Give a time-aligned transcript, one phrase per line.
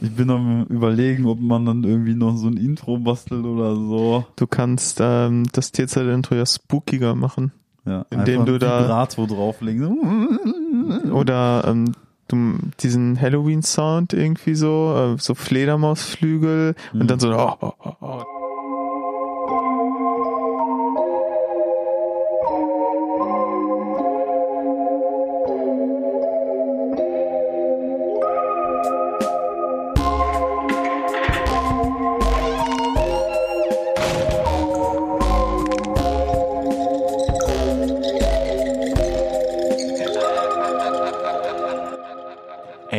[0.00, 4.24] Ich bin am überlegen, ob man dann irgendwie noch so ein Intro bastelt oder so.
[4.36, 7.52] Du kannst ähm, das Tierzeit-Intro ja spookiger machen.
[7.84, 11.10] Ja, Indem du da- Vibrato drauflegen.
[11.12, 11.92] Oder ähm,
[12.28, 17.00] du, diesen Halloween-Sound irgendwie so, äh, so Fledermausflügel Mhm.
[17.00, 18.22] und dann so, oh, oh, oh,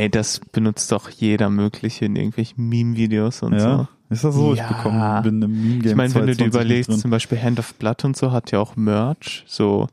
[0.10, 3.88] Ey, das benutzt doch jeder mögliche in irgendwelchen Meme-Videos und Ja, so.
[4.10, 4.54] ist das so?
[4.56, 4.64] Ja.
[4.64, 7.12] Ich bekomme, bin im Meme Game Ich meine, wenn du dir 22 nicht überlegst, zum
[7.12, 9.88] Beispiel Hand of Blood und so hat ja auch Merch, so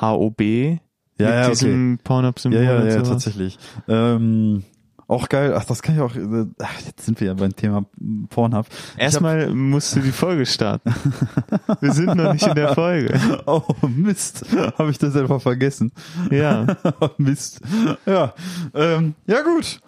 [0.00, 0.76] HOB Ja,
[1.18, 1.50] mit ja, okay.
[1.50, 3.08] diesem Pornhub-Symbol Ja, ja, ja, sowas.
[3.08, 3.58] tatsächlich.
[3.88, 4.62] Ähm,
[5.10, 5.54] auch geil.
[5.56, 6.14] Ach, das kann ich auch.
[6.14, 7.84] äh, Ach, jetzt sind wir ja beim Thema
[8.30, 8.66] Pornhub.
[8.96, 10.94] Erstmal musst du die Folge starten.
[11.80, 13.18] Wir sind noch nicht in der Folge.
[13.46, 14.44] Oh, Mist.
[14.78, 15.92] Habe ich das einfach vergessen.
[16.30, 16.66] Ja.
[17.18, 17.60] Mist.
[18.06, 18.32] Ja.
[18.74, 19.80] Ähm, ja, gut.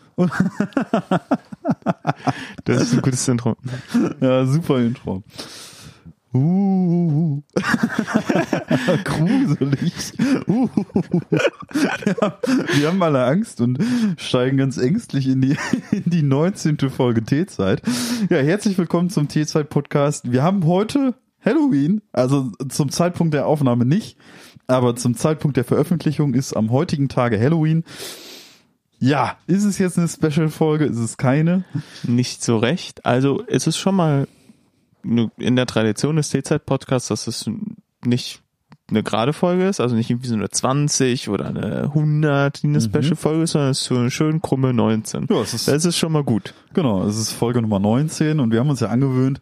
[2.65, 3.57] Das ist ein gutes Intro.
[4.21, 5.23] Ja, super Intro.
[6.35, 7.43] Uh,
[9.05, 9.93] gruselig.
[10.49, 10.69] Uh,
[11.75, 12.35] wir, haben,
[12.75, 13.79] wir haben alle Angst und
[14.17, 15.59] steigen ganz ängstlich in die,
[15.91, 16.79] in die 19.
[16.89, 17.83] Folge T-Zeit.
[18.31, 20.33] Ja, herzlich willkommen zum T-Zeit-Podcast.
[20.33, 24.17] Wir haben heute Halloween, also zum Zeitpunkt der Aufnahme nicht,
[24.67, 27.85] aber zum Zeitpunkt der Veröffentlichung ist am heutigen Tage Halloween.
[28.99, 30.87] Ja, ist es jetzt eine Special-Folge?
[30.87, 31.65] Ist es keine?
[32.05, 33.05] Nicht so recht.
[33.05, 34.29] Also es ist schon mal
[35.05, 37.51] in der Tradition des T-Zeit-Podcasts, dass es
[38.05, 38.43] nicht
[38.91, 42.81] eine gerade Folge ist, also nicht irgendwie so eine 20 oder eine 100, die eine
[42.81, 45.27] Special-Folge ist, sondern es ist so eine schön krumme 19.
[45.31, 46.55] Ja, es ist Das ist schon mal gut.
[46.75, 49.41] Genau, es ist Folge Nummer 19 und wir haben uns ja angewöhnt,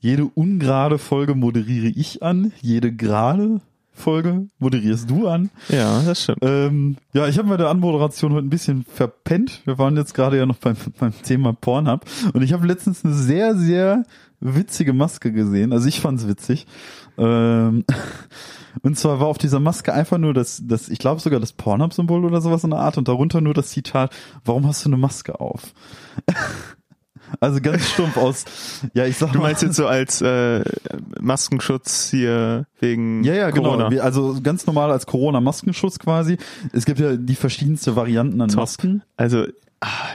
[0.00, 3.60] jede ungerade Folge moderiere ich an, jede gerade
[3.92, 5.50] Folge moderierst du an.
[5.68, 6.38] Ja, das stimmt.
[6.40, 9.60] Ähm, ja, ich habe bei der Anmoderation heute ein bisschen verpennt.
[9.66, 13.14] Wir waren jetzt gerade ja noch beim, beim Thema Pornhub und ich habe letztens eine
[13.14, 14.04] sehr, sehr
[14.40, 15.72] witzige Maske gesehen.
[15.72, 16.66] Also ich fand's witzig.
[17.18, 17.84] Ähm,
[18.82, 22.24] und zwar war auf dieser Maske einfach nur das, das ich glaube sogar das Pornhub-Symbol
[22.24, 24.12] oder sowas in der Art und darunter nur das Zitat,
[24.44, 25.74] warum hast du eine Maske auf?
[27.38, 28.44] Also ganz stumpf aus,
[28.92, 29.44] ja, ich sag Du mal.
[29.48, 30.64] meinst jetzt so als äh,
[31.20, 33.70] Maskenschutz hier wegen Ja, ja, genau.
[33.70, 33.90] Corona?
[33.92, 36.38] Wie- Also ganz normal als Corona-Maskenschutz quasi.
[36.72, 38.56] Es gibt ja die verschiedenste Varianten an Top.
[38.60, 39.02] Masken.
[39.16, 39.46] Also,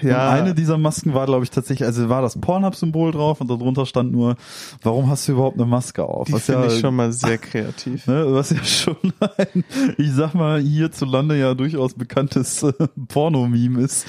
[0.02, 0.30] ja.
[0.30, 3.86] Und eine dieser Masken war, glaube ich, tatsächlich, also war das Pornhub-Symbol drauf und darunter
[3.86, 4.36] stand nur,
[4.84, 6.28] warum hast du überhaupt eine Maske auf?
[6.28, 8.06] die Was ja, finde ich schon mal sehr kreativ.
[8.08, 9.64] ne, was ja schon ein,
[9.98, 12.74] ich sag mal, hierzulande ja durchaus bekanntes äh,
[13.08, 14.06] Porno-Meme ist.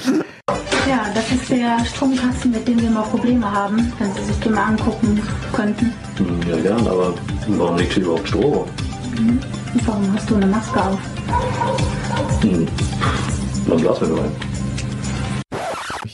[0.89, 4.53] Ja, das ist der Stromkasten, mit dem wir mal Probleme haben, wenn Sie sich den
[4.53, 5.21] mal angucken
[5.53, 5.93] könnten.
[6.19, 7.15] Hm, Ja, gern, aber
[7.49, 8.43] warum liegt hier überhaupt Strom?
[9.19, 9.41] Und
[9.87, 10.99] warum hast du eine Maske auf?
[12.43, 12.67] Hm.
[13.69, 14.31] Dann lass mir rein.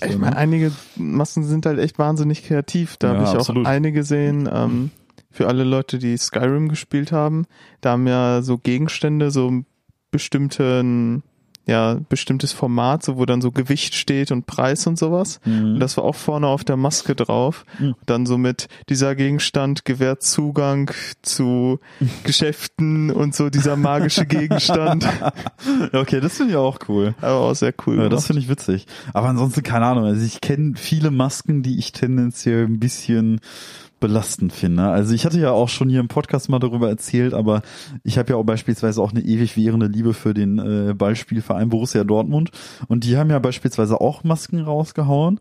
[0.02, 2.96] Ich meine, einige Masken sind halt echt wahnsinnig kreativ.
[2.96, 3.66] Da Ja, habe ich absolut.
[3.66, 4.90] auch eine gesehen, ähm,
[5.30, 7.46] für alle Leute, die Skyrim gespielt haben.
[7.80, 9.62] Da haben ja so Gegenstände, so
[10.10, 11.22] bestimmten,
[11.66, 15.40] ja, bestimmtes Format, so wo dann so Gewicht steht und Preis und sowas.
[15.44, 17.64] Und das war auch vorne auf der Maske drauf.
[17.78, 17.94] Mhm.
[18.06, 20.90] Dann so mit dieser Gegenstand gewährt Zugang
[21.22, 21.78] zu
[22.24, 25.06] Geschäften und so dieser magische Gegenstand.
[25.92, 27.14] Okay, das finde ich auch cool.
[27.20, 27.98] Aber auch sehr cool.
[27.98, 28.86] Ja, das finde ich witzig.
[29.12, 33.40] Aber ansonsten, keine Ahnung, also ich kenne viele Masken, die ich tendenziell ein bisschen
[34.02, 34.82] belastend finde.
[34.82, 37.62] Also ich hatte ja auch schon hier im Podcast mal darüber erzählt, aber
[38.04, 42.04] ich habe ja auch beispielsweise auch eine ewig währende Liebe für den äh, Ballspielverein Borussia
[42.04, 42.50] Dortmund
[42.88, 45.40] und die haben ja beispielsweise auch Masken rausgehauen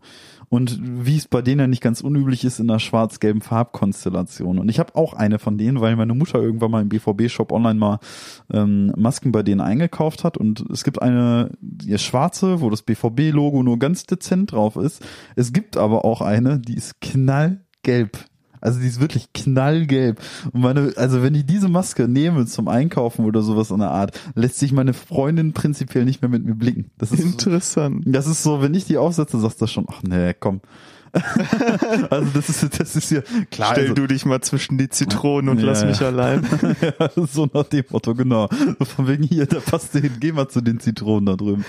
[0.51, 4.59] und wie es bei denen ja nicht ganz unüblich ist in einer schwarz-gelben Farbkonstellation.
[4.59, 7.79] Und ich habe auch eine von denen, weil meine Mutter irgendwann mal im BVB-Shop online
[7.79, 7.99] mal
[8.51, 10.35] ähm, Masken bei denen eingekauft hat.
[10.35, 11.51] Und es gibt eine
[11.85, 15.01] ist schwarze, wo das BVB-Logo nur ganz dezent drauf ist.
[15.37, 18.19] Es gibt aber auch eine, die ist knallgelb.
[18.61, 20.21] Also die ist wirklich knallgelb.
[20.53, 24.19] Und meine, also wenn ich diese Maske nehme zum Einkaufen oder sowas in der Art,
[24.35, 26.91] lässt sich meine Freundin prinzipiell nicht mehr mit mir blicken.
[26.97, 28.03] Das ist Interessant.
[28.05, 30.61] das ist so, wenn ich die aufsetze, sagst du schon, ach nee, komm.
[32.09, 33.71] also das ist, das ist ja klar.
[33.71, 35.87] Stell also, du dich mal zwischen die Zitronen und Ja, lass ja.
[35.87, 36.45] mich allein.
[36.81, 38.47] ja, so nach dem Motto, genau.
[38.81, 41.65] Von wegen hier, da passt du hin, geh mal zu den Zitronen da drüben.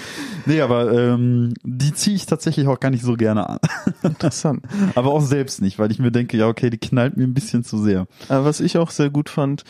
[0.47, 3.59] Nee, aber ähm, die ziehe ich tatsächlich auch gar nicht so gerne an.
[4.03, 4.65] Interessant.
[4.95, 7.65] Aber auch selbst nicht, weil ich mir denke, ja, okay, die knallt mir ein bisschen
[7.65, 8.07] zu sehr.
[8.29, 9.65] Aber was ich auch sehr gut fand,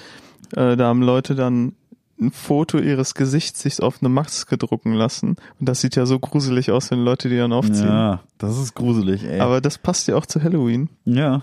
[0.54, 1.72] äh, da haben Leute dann
[2.20, 5.36] ein Foto ihres Gesichts sich auf eine Maske drucken lassen.
[5.58, 7.88] Und das sieht ja so gruselig aus, wenn Leute die dann aufziehen.
[7.88, 9.38] Ja, das ist gruselig, ey.
[9.38, 10.88] Aber das passt ja auch zu Halloween.
[11.04, 11.42] Ja,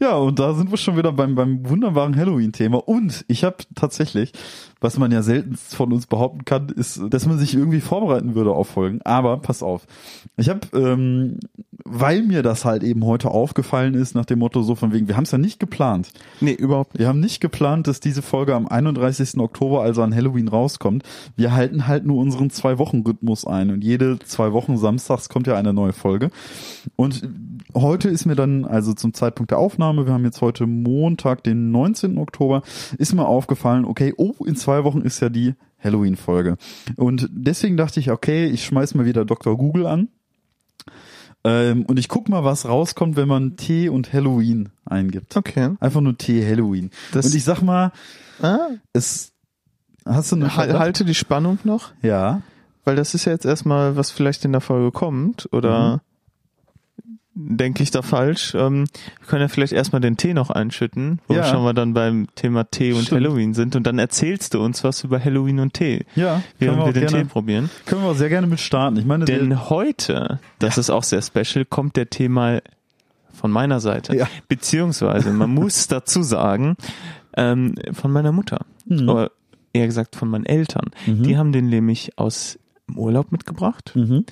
[0.00, 2.78] ja, und da sind wir schon wieder beim, beim wunderbaren Halloween-Thema.
[2.78, 4.32] Und ich habe tatsächlich,
[4.80, 8.52] was man ja selten von uns behaupten kann, ist, dass man sich irgendwie vorbereiten würde
[8.52, 9.00] auf Folgen.
[9.02, 9.86] Aber pass auf,
[10.38, 11.38] ich habe, ähm,
[11.84, 15.16] weil mir das halt eben heute aufgefallen ist, nach dem Motto so von wegen, wir
[15.16, 16.12] haben es ja nicht geplant.
[16.40, 17.00] Nee, überhaupt nicht.
[17.00, 19.38] Wir haben nicht geplant, dass diese Folge am 31.
[19.38, 21.02] Oktober, also an Halloween, rauskommt.
[21.36, 23.70] Wir halten halt nur unseren Zwei-Wochen-Rhythmus ein.
[23.70, 26.30] Und jede zwei Wochen samstags kommt ja eine neue Folge.
[26.96, 27.28] Und
[27.74, 31.70] heute ist mir dann, also zum Zeitpunkt der Aufnahme, wir haben jetzt heute Montag, den
[31.70, 32.18] 19.
[32.18, 32.62] Oktober,
[32.98, 36.56] ist mir aufgefallen, okay, oh, in zwei Wochen ist ja die Halloween-Folge.
[36.96, 39.56] Und deswegen dachte ich, okay, ich schmeiß mal wieder Dr.
[39.56, 40.08] Google an.
[41.44, 45.36] Ähm, und ich guck mal, was rauskommt, wenn man Tee und Halloween eingibt.
[45.36, 45.70] Okay.
[45.78, 46.90] Einfach nur Tee Halloween.
[47.12, 47.92] Das- und ich sag mal,
[48.42, 49.32] Ah, es
[50.04, 50.78] hast du eine hal- Verdacht?
[50.80, 52.42] halte die Spannung noch, Ja.
[52.84, 55.48] weil das ist ja jetzt erstmal, was vielleicht in der Folge kommt.
[55.52, 56.02] Oder
[57.40, 58.54] denke ich da falsch?
[58.54, 58.86] Ähm,
[59.20, 61.40] wir können ja vielleicht erstmal den Tee noch einschütten, wo Ja.
[61.40, 63.20] wir schon mal dann beim Thema Tee und Stimmt.
[63.24, 63.76] Halloween sind.
[63.76, 67.00] Und dann erzählst du uns was über Halloween und Tee, Ja, während können wir wir,
[67.00, 67.70] den auch Tee gerne, probieren.
[67.86, 68.96] können wir auch sehr gerne mit starten.
[68.98, 72.62] Ich meine, Denn heute, das ist auch sehr special, kommt der Tee mal
[73.32, 74.16] von meiner Seite.
[74.16, 74.26] Ja.
[74.48, 76.76] Beziehungsweise, man muss dazu sagen,
[77.36, 78.66] ähm, von meiner Mutter.
[78.86, 79.08] Mhm.
[79.08, 79.30] Oder
[79.72, 80.90] eher gesagt von meinen Eltern.
[81.06, 81.22] Mhm.
[81.22, 82.58] Die haben den nämlich aus
[82.88, 84.24] dem Urlaub mitgebracht mhm.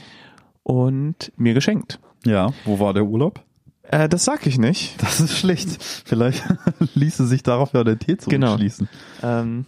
[0.64, 2.00] und mir geschenkt.
[2.26, 3.40] Ja, wo war der Urlaub?
[3.84, 4.94] Äh, das sag ich nicht.
[5.00, 5.82] Das ist schlecht.
[6.04, 6.42] Vielleicht
[6.94, 8.48] ließe sich darauf ja der Tee Genau.
[8.48, 8.88] zurückschließen.
[9.22, 9.64] Ähm,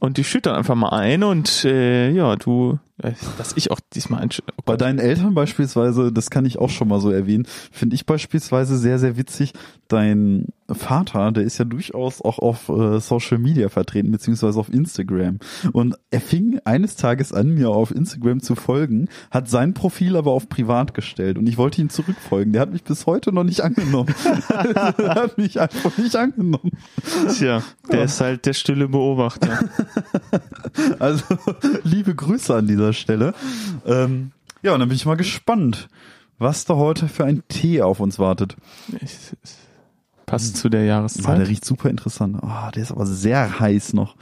[0.00, 4.22] und die schütt dann einfach mal ein und äh, ja, du, dass ich auch diesmal
[4.22, 7.96] ein oh Bei deinen Eltern beispielsweise, das kann ich auch schon mal so erwähnen, finde
[7.96, 9.52] ich beispielsweise sehr, sehr witzig.
[9.88, 15.38] Dein Vater, der ist ja durchaus auch auf äh, Social Media vertreten, beziehungsweise auf Instagram.
[15.72, 20.30] Und er fing eines Tages an, mir auf Instagram zu folgen, hat sein Profil aber
[20.30, 22.52] auf privat gestellt und ich wollte ihm zurückfolgen.
[22.52, 24.14] Der hat mich bis heute noch nicht angenommen.
[24.98, 26.70] der hat mich einfach nicht angenommen.
[27.36, 29.48] Tja, der ist halt der stille Beobachter.
[30.98, 31.24] Also
[31.82, 33.34] liebe Grüße an dieser Stelle.
[33.86, 34.32] Ähm,
[34.62, 35.88] ja, und dann bin ich mal gespannt,
[36.38, 38.56] was da heute für ein Tee auf uns wartet.
[39.00, 39.16] Ich,
[40.26, 41.38] passt zu der Ah, Jahreszeit.
[41.38, 42.42] der riecht super interessant.
[42.42, 44.16] Ah, der ist aber sehr heiß noch.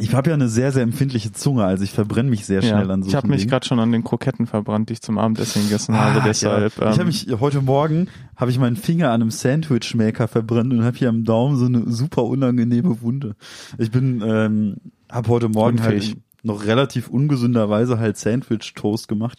[0.00, 2.94] Ich habe ja eine sehr, sehr empfindliche Zunge, also ich verbrenne mich sehr schnell ja,
[2.94, 5.64] an so ich habe mich gerade schon an den Kroketten verbrannt, die ich zum Abendessen
[5.64, 6.22] gegessen habe.
[6.24, 6.72] Deshalb.
[6.80, 6.90] Ah, ja.
[6.90, 8.06] Ich ähm, habe mich heute Morgen
[8.36, 11.90] habe ich meinen Finger an einem Sandwichmaker verbrannt und habe hier am Daumen so eine
[11.90, 13.34] super unangenehme Wunde.
[13.76, 14.76] Ich bin ähm,
[15.10, 16.10] habe heute Morgen Unfähig.
[16.10, 16.16] halt
[16.48, 19.38] noch relativ ungesünderweise halt Sandwich Toast gemacht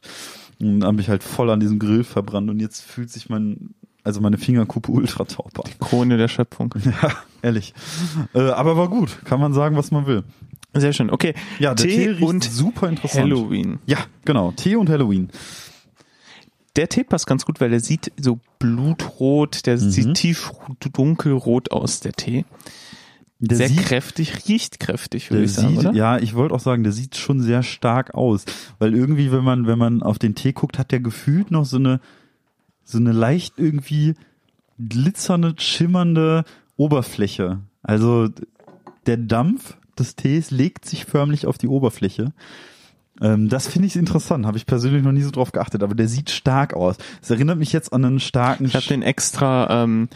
[0.62, 3.74] und habe mich halt voll an diesem Grill verbrannt und jetzt fühlt sich mein
[4.06, 5.70] also meine Fingerkuppe ultra taub an.
[5.80, 6.74] Krone der Schöpfung.
[6.86, 7.12] Ja,
[7.42, 7.74] ehrlich.
[8.34, 10.24] Äh, aber war gut, kann man sagen, was man will.
[10.74, 11.10] Sehr schön.
[11.10, 11.34] Okay.
[11.60, 13.26] Ja, der Tee, Tee riecht und super interessant.
[13.26, 13.80] Halloween.
[13.86, 14.52] Ja, genau.
[14.54, 15.30] Tee und Halloween.
[16.76, 19.90] Der Tee passt ganz gut, weil der sieht so blutrot, der Mhm.
[19.92, 20.52] sieht tief
[20.94, 22.46] dunkelrot aus, der Tee.
[23.42, 25.94] Der Sehr sieht, kräftig, riecht kräftig, würde ich sagen, sieht oder?
[25.94, 28.44] ja, ich wollte auch sagen, der sieht schon sehr stark aus,
[28.80, 31.78] weil irgendwie, wenn man, wenn man auf den Tee guckt, hat der gefühlt noch so
[31.78, 32.02] eine,
[32.84, 34.16] so eine leicht irgendwie
[34.78, 36.44] glitzernde, schimmernde
[36.76, 37.60] Oberfläche.
[37.82, 38.28] Also
[39.06, 42.34] der Dampf des Tees legt sich förmlich auf die Oberfläche.
[43.22, 46.08] Ähm, das finde ich interessant, habe ich persönlich noch nie so drauf geachtet, aber der
[46.08, 46.98] sieht stark aus.
[47.22, 50.10] Es erinnert mich jetzt an einen starken Ich habe den extra, ähm,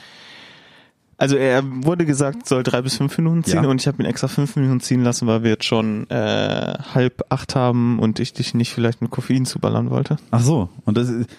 [1.23, 3.69] also er wurde gesagt, soll drei bis fünf Minuten ziehen Ja.
[3.69, 7.23] und ich habe ihn extra fünf Minuten ziehen lassen, weil wir jetzt schon äh, halb
[7.29, 10.17] acht haben und ich dich nicht vielleicht mit Koffein zuballern wollte.
[10.31, 11.29] Ach so, und das ist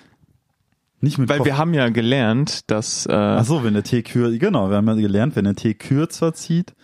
[1.00, 4.02] nicht mit Weil Koff- wir haben ja gelernt, dass äh, Ach so, wenn der Tee
[4.02, 6.74] kürzer, genau, wir haben ja gelernt, wenn der Tee kürzer zieht,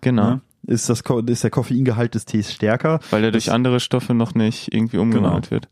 [0.00, 3.00] genau, ne, ist das ist der Koffeingehalt des Tees stärker.
[3.10, 5.68] weil er durch andere Stoffe noch nicht irgendwie umgewandelt wird.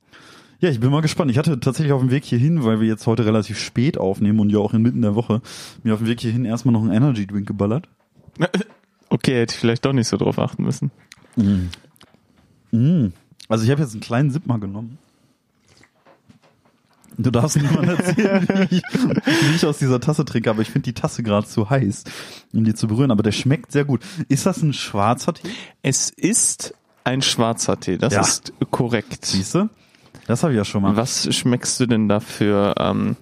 [0.60, 1.30] Ja, ich bin mal gespannt.
[1.30, 4.50] Ich hatte tatsächlich auf dem Weg hierhin, weil wir jetzt heute relativ spät aufnehmen und
[4.50, 5.42] ja auch inmitten der Woche,
[5.82, 7.88] mir auf dem Weg hierhin erstmal noch einen Energy Drink geballert.
[9.08, 10.90] Okay, hätte ich vielleicht doch nicht so drauf achten müssen.
[12.72, 13.06] Mm.
[13.48, 14.98] Also ich habe jetzt einen kleinen Sip mal genommen.
[17.16, 20.86] Du darfst niemand erzählen, wie ich, wie ich aus dieser Tasse trinke, aber ich finde
[20.86, 22.02] die Tasse gerade zu heiß,
[22.52, 23.12] um die zu berühren.
[23.12, 24.02] Aber der schmeckt sehr gut.
[24.28, 25.48] Ist das ein schwarzer Tee?
[25.82, 28.22] Es ist ein schwarzer Tee, das Ja.
[28.22, 29.24] ist korrekt.
[29.24, 29.68] Siehst du?
[30.26, 30.96] Das habe ich ja schon mal.
[30.96, 33.16] Was schmeckst du denn da für ähm,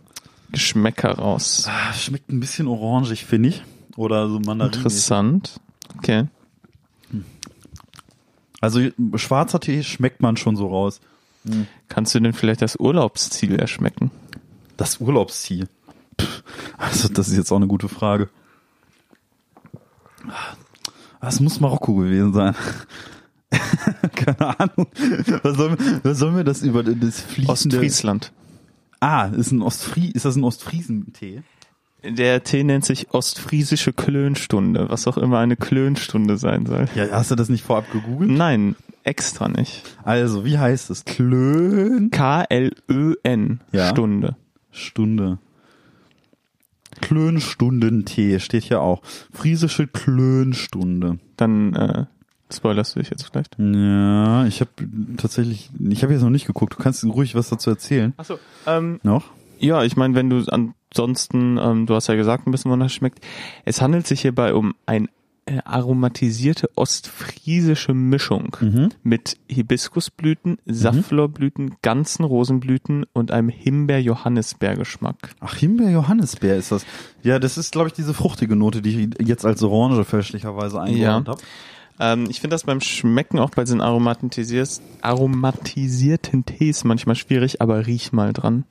[0.50, 1.68] Geschmäcker raus?
[1.68, 3.62] Ah, Schmeckt ein bisschen orangig, finde ich.
[3.96, 4.72] Oder so Mandarin.
[4.74, 5.60] Interessant.
[5.98, 6.26] Okay.
[8.60, 8.80] Also
[9.16, 11.00] schwarzer Tee schmeckt man schon so raus.
[11.88, 14.10] Kannst du denn vielleicht das Urlaubsziel erschmecken?
[14.78, 15.68] Das Urlaubsziel.
[16.78, 18.30] Also das ist jetzt auch eine gute Frage.
[21.20, 22.54] Was muss Marokko gewesen sein?
[24.14, 24.86] Keine Ahnung.
[25.42, 27.76] Was sollen, was sollen wir das über das fließende...
[27.76, 28.32] Ostfriesland.
[29.00, 31.42] Ah, ist ein Ostfrie, ist das ein Ostfriesentee?
[32.02, 36.86] Der Tee nennt sich Ostfriesische Klönstunde, was auch immer eine Klönstunde sein soll.
[36.94, 38.30] Ja, hast du das nicht vorab gegoogelt?
[38.30, 39.82] Nein, extra nicht.
[40.02, 41.04] Also, wie heißt es?
[41.04, 43.88] Klön K-L-Ö-N Ja.
[43.88, 44.36] Stunde.
[44.70, 45.38] Stunde.
[47.00, 49.02] Klönstundentee steht hier auch.
[49.32, 51.18] Friesische Klönstunde.
[51.36, 52.04] Dann äh,
[52.56, 53.56] spoilerst du dich jetzt vielleicht.
[53.58, 54.70] Ja, ich habe
[55.16, 56.74] tatsächlich, ich habe jetzt noch nicht geguckt.
[56.78, 58.12] Du kannst ruhig was dazu erzählen.
[58.16, 59.24] Achso, ähm, Noch?
[59.58, 62.92] ja, ich meine, wenn du ansonsten, ähm, du hast ja gesagt, ein bisschen wonach es
[62.94, 63.24] schmeckt.
[63.64, 65.08] Es handelt sich hierbei um ein
[65.46, 68.88] äh, aromatisierte ostfriesische Mischung Mhm.
[69.02, 75.34] mit Hibiskusblüten, Safflorblüten, ganzen Rosenblüten und einem Himbeer-Johannisbeer-Geschmack.
[75.40, 76.86] Ach, Himbeer-Johannisbeer ist das.
[77.22, 81.26] Ja, das ist, glaube ich, diese fruchtige Note, die ich jetzt als Orange fälschlicherweise eingeordnet
[81.26, 81.32] Ja.
[81.32, 81.42] habe.
[82.00, 88.12] Ähm, ich finde das beim Schmecken auch bei diesen aromatisierten Tees manchmal schwierig, aber riech
[88.12, 88.64] mal dran.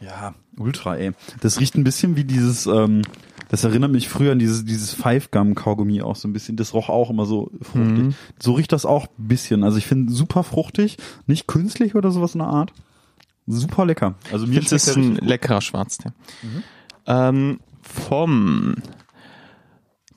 [0.00, 1.12] Ja, ultra, ey.
[1.40, 3.02] Das riecht ein bisschen wie dieses, ähm,
[3.48, 6.56] das erinnert mich früher an dieses, dieses Five-Gum-Kaugummi auch so ein bisschen.
[6.56, 8.04] Das roch auch immer so fruchtig.
[8.04, 8.14] Mhm.
[8.40, 9.62] So riecht das auch ein bisschen.
[9.62, 12.72] Also ich finde super fruchtig, nicht künstlich oder sowas in der Art.
[13.46, 14.14] Super lecker.
[14.32, 15.24] Also mir es ist der ein gut.
[15.24, 16.10] leckerer Schwarztee.
[17.06, 18.76] Ähm, vom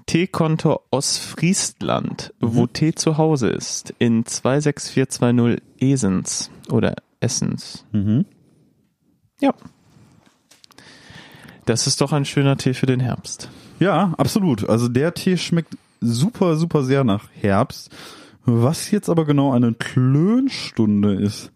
[0.06, 7.86] Teekonto Ostfriesland, wo Tee zu Hause ist, in 26420 Esens oder Essens.
[7.92, 8.26] Mhm.
[9.42, 9.54] Ja.
[11.66, 13.50] Das ist doch ein schöner Tee für den Herbst.
[13.80, 14.70] Ja, absolut.
[14.70, 17.90] Also der Tee schmeckt super, super sehr nach Herbst.
[18.46, 21.52] Was jetzt aber genau eine Klönstunde ist,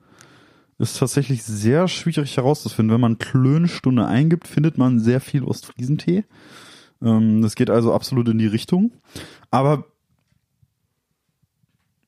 [0.80, 2.94] ist tatsächlich sehr schwierig herauszufinden.
[2.94, 6.24] Wenn man Klönstunde eingibt, findet man sehr viel Ostfriesentee.
[7.02, 8.92] Ähm, das geht also absolut in die Richtung.
[9.52, 9.86] Aber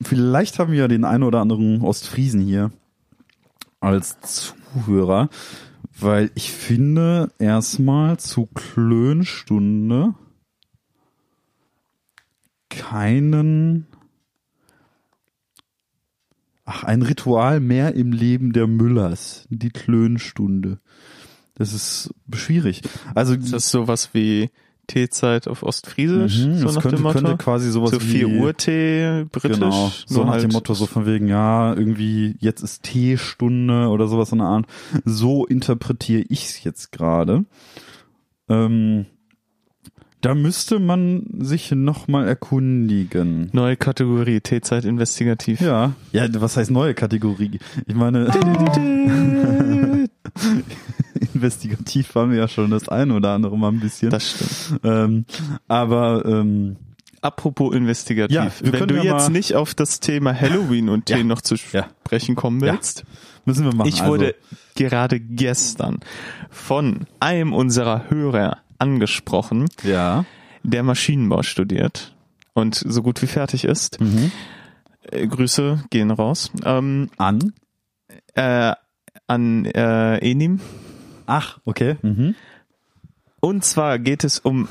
[0.02, 2.72] vielleicht haben wir ja den einen oder anderen Ostfriesen hier
[3.80, 5.30] als Zuhörer,
[6.00, 10.14] weil ich finde erstmal zu Klönstunde
[12.70, 13.88] keinen
[16.64, 20.80] Ach, ein Ritual mehr im Leben der Müllers, die Klönstunde.
[21.56, 22.82] Das ist schwierig.
[23.14, 24.50] Also Ist das sowas wie
[24.92, 26.46] Teezeit auf Ostfriesisch?
[26.46, 27.20] Mhm, so das nach könnte, dem Motto?
[27.20, 29.60] könnte quasi sowas so 4 wie Uhr Tee, britisch.
[29.60, 34.08] Genau, so nach halt dem Motto, so von wegen, ja, irgendwie jetzt ist Teestunde oder
[34.08, 34.66] sowas in der Art.
[35.06, 37.46] So interpretiere ich es jetzt gerade.
[38.50, 39.06] Ähm,
[40.20, 43.50] da müsste man sich nochmal erkundigen.
[43.54, 45.62] Neue Kategorie, Teezeit investigativ.
[45.62, 47.60] Ja, ja, was heißt neue Kategorie?
[47.88, 48.28] Ich meine,
[51.34, 54.10] investigativ waren wir ja schon das eine oder andere mal ein bisschen.
[54.10, 54.82] Das stimmt.
[54.84, 55.26] ähm,
[55.68, 56.78] aber ähm,
[57.22, 58.36] Apropos investigativ.
[58.36, 61.24] Ja, wir Wenn du ja jetzt nicht auf das Thema Halloween und Tee Ja.
[61.24, 63.04] noch zu sprechen kommen willst.
[63.46, 63.88] müssen wir machen.
[63.90, 64.36] Ich wurde also,
[64.76, 66.00] gerade gestern
[66.50, 70.26] von einem unserer Hörer angesprochen, ja.
[70.64, 72.16] der Maschinenbau studiert
[72.54, 74.02] und so gut wie fertig ist.
[74.02, 74.32] Mhm.
[75.12, 76.52] Äh, Grüße gehen raus.
[76.66, 77.54] Ähm, An.
[78.34, 78.74] äh,
[79.32, 80.60] an äh, Enim.
[81.26, 81.96] Ach, okay.
[82.02, 82.36] Mhm.
[83.40, 84.68] Und zwar geht es um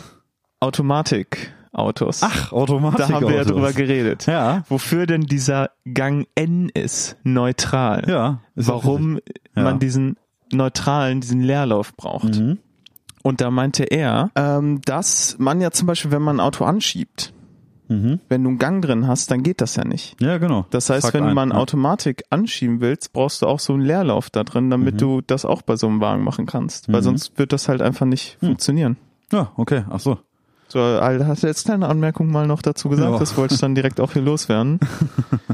[0.61, 2.23] Automatikautos.
[2.23, 2.99] Ach, Automatik.
[2.99, 4.26] da haben wir ja drüber geredet.
[4.26, 4.64] Ja.
[4.69, 8.05] Wofür denn dieser Gang N ist, neutral.
[8.09, 8.40] Ja.
[8.55, 9.19] ist Warum
[9.57, 9.62] Ja.
[9.62, 10.17] man diesen
[10.52, 12.38] neutralen, diesen Leerlauf braucht.
[12.38, 12.59] Mhm.
[13.23, 17.33] Und da meinte er, ähm, dass man ja zum Beispiel, wenn man ein Auto anschiebt,
[17.91, 18.21] Mhm.
[18.29, 20.17] wenn du einen Gang drin hast, dann geht das ja nicht.
[20.21, 20.65] Ja, genau.
[20.71, 21.59] Das heißt, Fakt wenn du ein, mal eine ja.
[21.59, 24.99] Automatik anschieben willst, brauchst du auch so einen Leerlauf da drin, damit Mhm.
[24.99, 26.89] du das auch bei so einem Wagen machen kannst.
[26.89, 27.05] Weil Mhm.
[27.05, 28.49] sonst wird das halt einfach nicht Hm.
[28.51, 28.97] funktionieren.
[29.33, 29.85] Ja, okay.
[29.91, 30.19] Ach so.
[30.69, 33.11] So, also hast du jetzt kleine Anmerkung mal noch dazu gesagt?
[33.13, 33.19] Ja.
[33.19, 34.79] Das wollte ich dann direkt auch hier loswerden.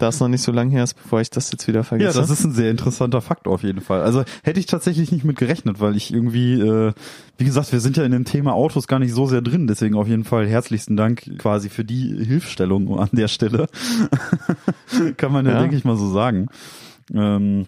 [0.00, 2.18] da es noch nicht so lange her ist, bevor ich das jetzt wieder Ja, vergesse.
[2.18, 4.00] das ist ein sehr interessanter Fakt auf jeden Fall.
[4.02, 6.92] Also hätte ich tatsächlich nicht mit gerechnet, weil ich irgendwie, äh,
[7.38, 9.66] wie gesagt, wir sind ja in dem Thema Autos gar nicht so sehr drin.
[9.66, 13.66] Deswegen auf jeden Fall herzlichsten Dank quasi für die Hilfstellung an der Stelle.
[15.16, 15.60] Kann man ja, Ja.
[15.60, 16.48] denke ich mal so sagen.
[17.12, 17.66] Ähm,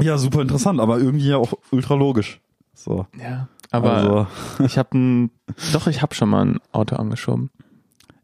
[0.00, 2.40] ja, super interessant, aber irgendwie ja auch ultra logisch.
[2.74, 3.06] So.
[3.20, 4.26] ja, aber also,
[4.64, 5.30] ich habe ein,
[5.72, 7.50] doch, ich habe schon mal ein Auto angeschoben.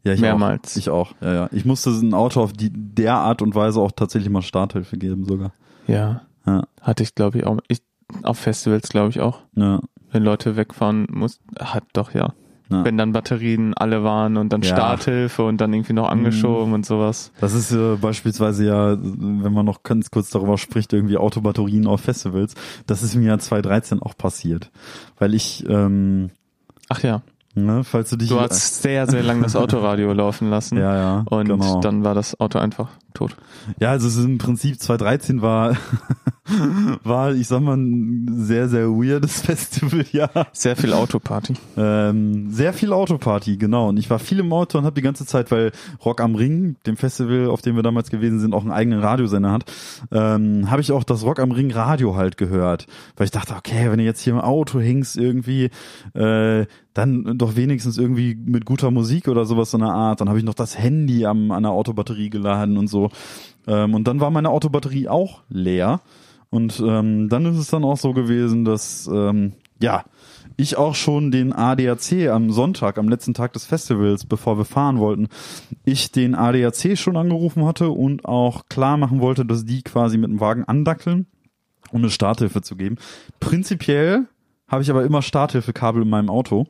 [0.03, 0.73] Ja, ich mehrmals.
[0.73, 0.77] Auch.
[0.77, 1.13] Ich auch.
[1.21, 1.49] Ja, ja.
[1.51, 5.25] Ich musste ein Auto auf die der Art und Weise auch tatsächlich mal Starthilfe geben
[5.25, 5.51] sogar.
[5.87, 6.63] Ja, Ja.
[6.81, 7.57] hatte ich glaube ich auch.
[7.67, 7.81] Ich,
[8.23, 9.39] auf Festivals glaube ich auch.
[9.55, 9.79] Ja.
[10.11, 12.33] Wenn Leute wegfahren muss, hat doch ja.
[12.69, 12.85] ja.
[12.85, 14.71] Wenn dann Batterien alle waren und dann Ja.
[14.71, 14.75] Mhm.
[14.75, 17.31] Starthilfe und dann irgendwie noch angeschoben und sowas.
[17.39, 22.01] Das ist äh, beispielsweise ja, wenn man noch ganz kurz darüber spricht, irgendwie Autobatterien auf
[22.01, 22.53] Festivals.
[22.85, 24.69] Das ist mir ja 2013 auch passiert.
[25.17, 26.29] Weil ich, ähm,
[26.89, 27.21] Ach ja.
[27.55, 30.77] Ne, falls du dich Du hast sehr, sehr lang das Autoradio laufen lassen.
[30.77, 31.81] ja, ja, Und genau.
[31.81, 33.35] dann war das Auto einfach tot.
[33.79, 35.77] Ja, also es ist im Prinzip 2013 war,
[37.03, 40.29] war, ich sag mal, ein sehr, sehr weirdes Festival, ja.
[40.51, 41.53] Sehr viel Autoparty.
[41.77, 43.89] Ähm, sehr viel Autoparty, genau.
[43.89, 45.71] Und ich war viel im Auto und habe die ganze Zeit, weil
[46.03, 49.51] Rock am Ring, dem Festival, auf dem wir damals gewesen sind, auch einen eigenen Radiosender
[49.51, 49.71] hat,
[50.11, 52.87] ähm, habe ich auch das Rock am Ring Radio halt gehört.
[53.15, 55.69] Weil ich dachte, okay, wenn du jetzt hier im Auto hängst irgendwie,
[56.15, 60.21] äh, dann doch wenigstens irgendwie mit guter Musik oder sowas so einer Art.
[60.21, 63.09] Dann habe ich noch das Handy am, an der Autobatterie geladen und so.
[63.67, 66.01] Ähm, und dann war meine Autobatterie auch leer.
[66.49, 70.03] Und ähm, dann ist es dann auch so gewesen, dass ähm, ja
[70.57, 74.99] ich auch schon den ADAC am Sonntag, am letzten Tag des Festivals, bevor wir fahren
[74.99, 75.27] wollten,
[75.83, 80.29] ich den ADAC schon angerufen hatte und auch klar machen wollte, dass die quasi mit
[80.29, 81.27] dem Wagen andackeln,
[81.91, 82.97] um eine Starthilfe zu geben.
[83.39, 84.27] Prinzipiell
[84.67, 86.67] habe ich aber immer Starthilfekabel in meinem Auto.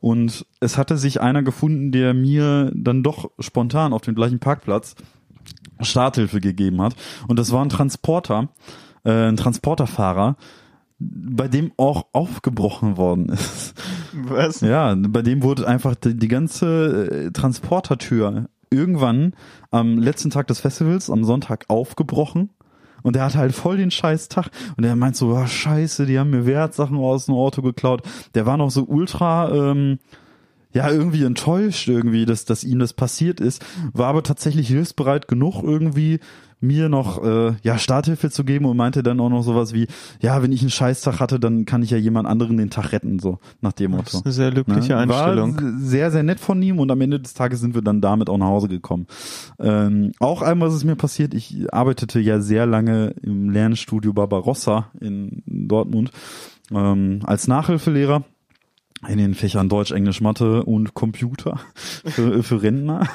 [0.00, 4.94] Und es hatte sich einer gefunden, der mir dann doch spontan auf dem gleichen Parkplatz
[5.80, 6.94] Starthilfe gegeben hat.
[7.28, 8.48] Und das war ein Transporter,
[9.04, 10.36] äh, ein Transporterfahrer,
[10.98, 13.74] bei dem auch aufgebrochen worden ist.
[14.12, 14.60] Was?
[14.60, 19.34] Ja, bei dem wurde einfach die, die ganze äh, Transportertür irgendwann
[19.70, 22.50] am letzten Tag des Festivals, am Sonntag, aufgebrochen.
[23.04, 24.48] Und er hat halt voll den scheiß Tag.
[24.76, 28.02] Und er meint so, oh, scheiße, die haben mir Wertsachen aus dem Auto geklaut.
[28.34, 29.98] Der war noch so ultra, ähm,
[30.72, 35.62] ja, irgendwie enttäuscht irgendwie, dass, dass ihm das passiert ist, war aber tatsächlich hilfsbereit genug
[35.62, 36.18] irgendwie
[36.60, 39.86] mir noch äh, ja Starthilfe zu geben und meinte dann auch noch sowas wie
[40.20, 43.18] ja wenn ich einen Scheißtag hatte dann kann ich ja jemand anderen den Tag retten
[43.18, 44.98] so nach dem Das Motto ist eine sehr löbliche Ne?
[44.98, 45.56] Einstellung.
[45.56, 48.28] War sehr, sehr nett von ihm und am Ende des Tages sind wir dann damit
[48.28, 49.06] auch nach Hause gekommen.
[49.58, 54.90] Ähm, auch einmal ist es mir passiert, ich arbeitete ja sehr lange im Lernstudio Barbarossa
[55.00, 56.10] in Dortmund
[56.72, 58.24] ähm, als Nachhilfelehrer
[59.08, 61.60] in den Fächern Deutsch, Englisch, Mathe und Computer
[62.04, 63.08] für, für Rentner.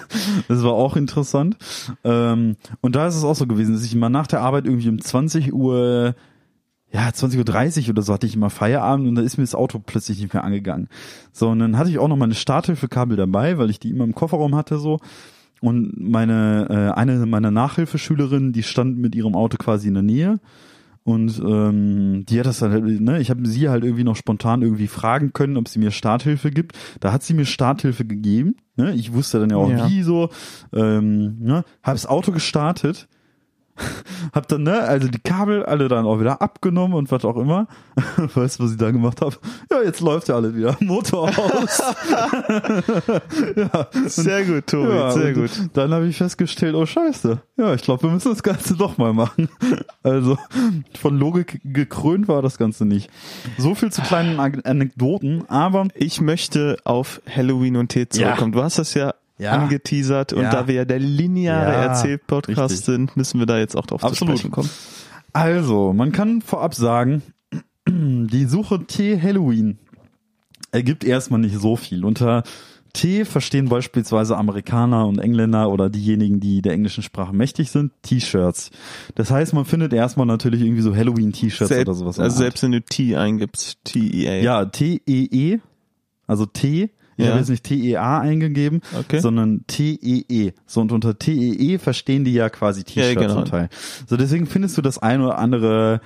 [0.47, 1.57] Das war auch interessant.
[2.03, 4.89] Ähm, und da ist es auch so gewesen, dass ich mal nach der Arbeit irgendwie
[4.89, 6.15] um 20 Uhr
[6.91, 9.79] ja, 20.30 Uhr oder so hatte ich immer Feierabend und da ist mir das Auto
[9.79, 10.87] plötzlich nicht mehr angegangen.
[11.31, 14.15] So, und dann hatte ich auch noch meine Starthilfekabel dabei, weil ich die immer im
[14.15, 14.99] Kofferraum hatte so.
[15.61, 20.39] Und meine, äh, eine meiner Nachhilfeschülerinnen, die stand mit ihrem Auto quasi in der Nähe.
[21.09, 24.61] Und ähm, die hat das dann, halt, ne, ich habe sie halt irgendwie noch spontan
[24.61, 26.77] irgendwie fragen können, ob sie mir Starthilfe gibt.
[26.99, 28.55] Da hat sie mir Starthilfe gegeben.
[28.75, 28.93] Ne?
[28.93, 29.89] Ich wusste dann ja auch Ja.
[29.89, 30.29] wie so.
[30.71, 31.63] Ähm, ne?
[31.81, 33.07] Habe das Auto gestartet
[34.33, 37.67] hab dann, ne, also die Kabel alle dann auch wieder abgenommen und was auch immer.
[38.17, 39.35] Weißt du, was ich da gemacht habe?
[39.71, 40.77] Ja, jetzt läuft ja alles wieder.
[40.81, 41.81] Motor aus.
[43.55, 45.51] ja, Sehr gut, Tobi, ja, sehr gut.
[45.73, 47.41] Dann habe ich festgestellt, oh scheiße.
[47.57, 49.49] Ja, ich glaube, wir müssen das Ganze doch mal machen.
[50.03, 50.37] Also
[50.99, 53.09] von Logik gekrönt war das Ganze nicht.
[53.57, 58.51] So viel zu kleinen Anekdoten, aber Ich möchte auf Halloween und Tee zurückkommen.
[58.51, 59.53] Du hast das ja, Ja.
[59.53, 60.51] angeteasert und Ja.
[60.51, 64.35] da wir ja der lineare Ja, Erzählpodcast sind, müssen wir da jetzt auch drauf Absolut.
[64.35, 64.69] zu sprechen kommen.
[65.33, 67.23] Also, man kann vorab sagen,
[67.87, 69.77] die Suche T Halloween
[70.71, 72.03] ergibt erstmal nicht so viel.
[72.05, 72.43] Unter
[72.93, 78.71] T verstehen beispielsweise Amerikaner und Engländer oder diejenigen, die der englischen Sprache mächtig sind, T-Shirts.
[79.15, 82.19] Das heißt, man findet erstmal natürlich irgendwie so Halloween-T-Shirts oder sowas.
[82.19, 84.41] also selbst wenn du T eingibst, T-E-A.
[84.41, 85.59] Ja, T-E-E,
[86.27, 86.89] also T.
[87.19, 87.31] Ich Ja.
[87.31, 89.19] habe jetzt nicht T-E-A eingegeben, Okay.
[89.19, 90.53] sondern T-E-E.
[90.65, 93.33] So, und unter T-E-E verstehen die ja quasi T-Shirts Ja, genau.
[93.35, 93.69] zum Teil.
[94.07, 95.99] So, deswegen findest du das ein oder andere,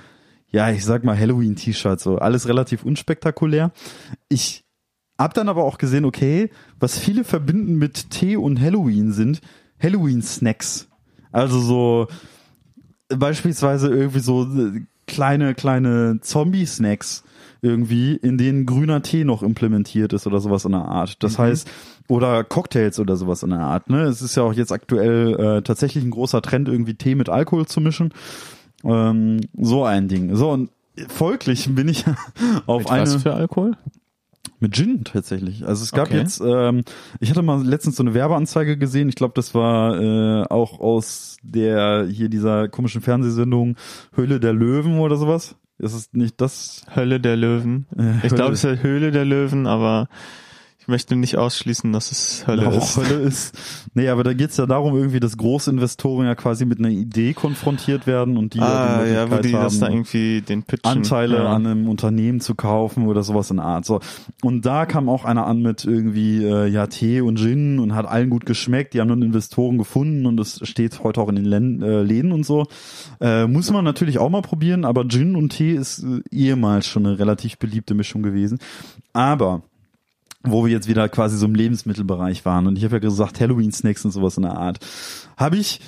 [0.50, 3.70] ja, ich sag mal Halloween-T-Shirt, so alles relativ unspektakulär.
[4.28, 4.64] Ich
[5.18, 6.50] hab dann aber auch gesehen, okay,
[6.80, 9.40] was viele verbinden mit Tee und Halloween sind
[9.80, 10.88] Halloween-Snacks.
[11.30, 12.08] Also so
[13.08, 17.23] beispielsweise irgendwie so äh, kleine, kleine Zombie-Snacks
[17.64, 21.22] irgendwie, in denen grüner Tee noch implementiert ist oder sowas in der Art.
[21.22, 21.68] Das heißt,
[22.08, 23.90] oder Cocktails oder sowas in der Art.
[23.90, 24.02] Ne?
[24.02, 27.66] Es ist ja auch jetzt aktuell äh, tatsächlich ein großer Trend, irgendwie Tee mit Alkohol
[27.66, 28.12] zu mischen.
[28.84, 30.36] Ähm, so ein Ding.
[30.36, 30.70] So, und
[31.08, 32.04] folglich bin ich
[32.66, 33.02] auf Mit eine...
[33.02, 33.72] was für Alkohol?
[34.60, 35.66] Mit Gin tatsächlich.
[35.66, 36.18] Also es gab Okay.
[36.18, 36.84] jetzt, ähm,
[37.20, 39.08] ich hatte mal letztens so eine Werbeanzeige gesehen.
[39.08, 43.76] Ich glaube, das war äh, auch aus der hier dieser komischen Fernsehsendung
[44.14, 45.56] Höhle der Löwen oder sowas.
[45.78, 46.84] Das ist nicht das.
[46.94, 47.86] Hölle der Löwen.
[48.22, 50.08] Ich glaube, es ist Höhle der Löwen, aber
[50.84, 52.98] ich möchte nicht ausschließen, dass es Hölle auch ist.
[52.98, 53.56] Hölle ist.
[53.94, 58.06] Nee, aber da geht's ja darum, irgendwie, dass Großinvestoren ja quasi mit einer Idee konfrontiert
[58.06, 60.92] werden und die ah, die ja, wo die das da irgendwie den pitchen.
[60.92, 61.46] Anteile ja.
[61.46, 63.86] an einem Unternehmen zu kaufen oder sowas in Art.
[63.86, 64.00] So.
[64.42, 68.04] Und da kam auch einer an mit irgendwie äh, ja Tee und Gin und hat
[68.04, 68.92] allen gut geschmeckt.
[68.92, 72.30] Die haben nun Investoren gefunden und es steht heute auch in den Län äh, Läden
[72.30, 72.66] und so.
[73.22, 77.06] Äh, muss man natürlich auch mal probieren, aber Gin und Tee ist äh, ehemals schon
[77.06, 78.58] eine relativ beliebte Mischung gewesen.
[79.14, 79.62] Aber
[80.44, 84.04] wo wir jetzt wieder quasi so im Lebensmittelbereich waren und ich habe ja gesagt Halloween-Snacks
[84.04, 84.78] und sowas in der Art,
[85.36, 85.80] habe ich,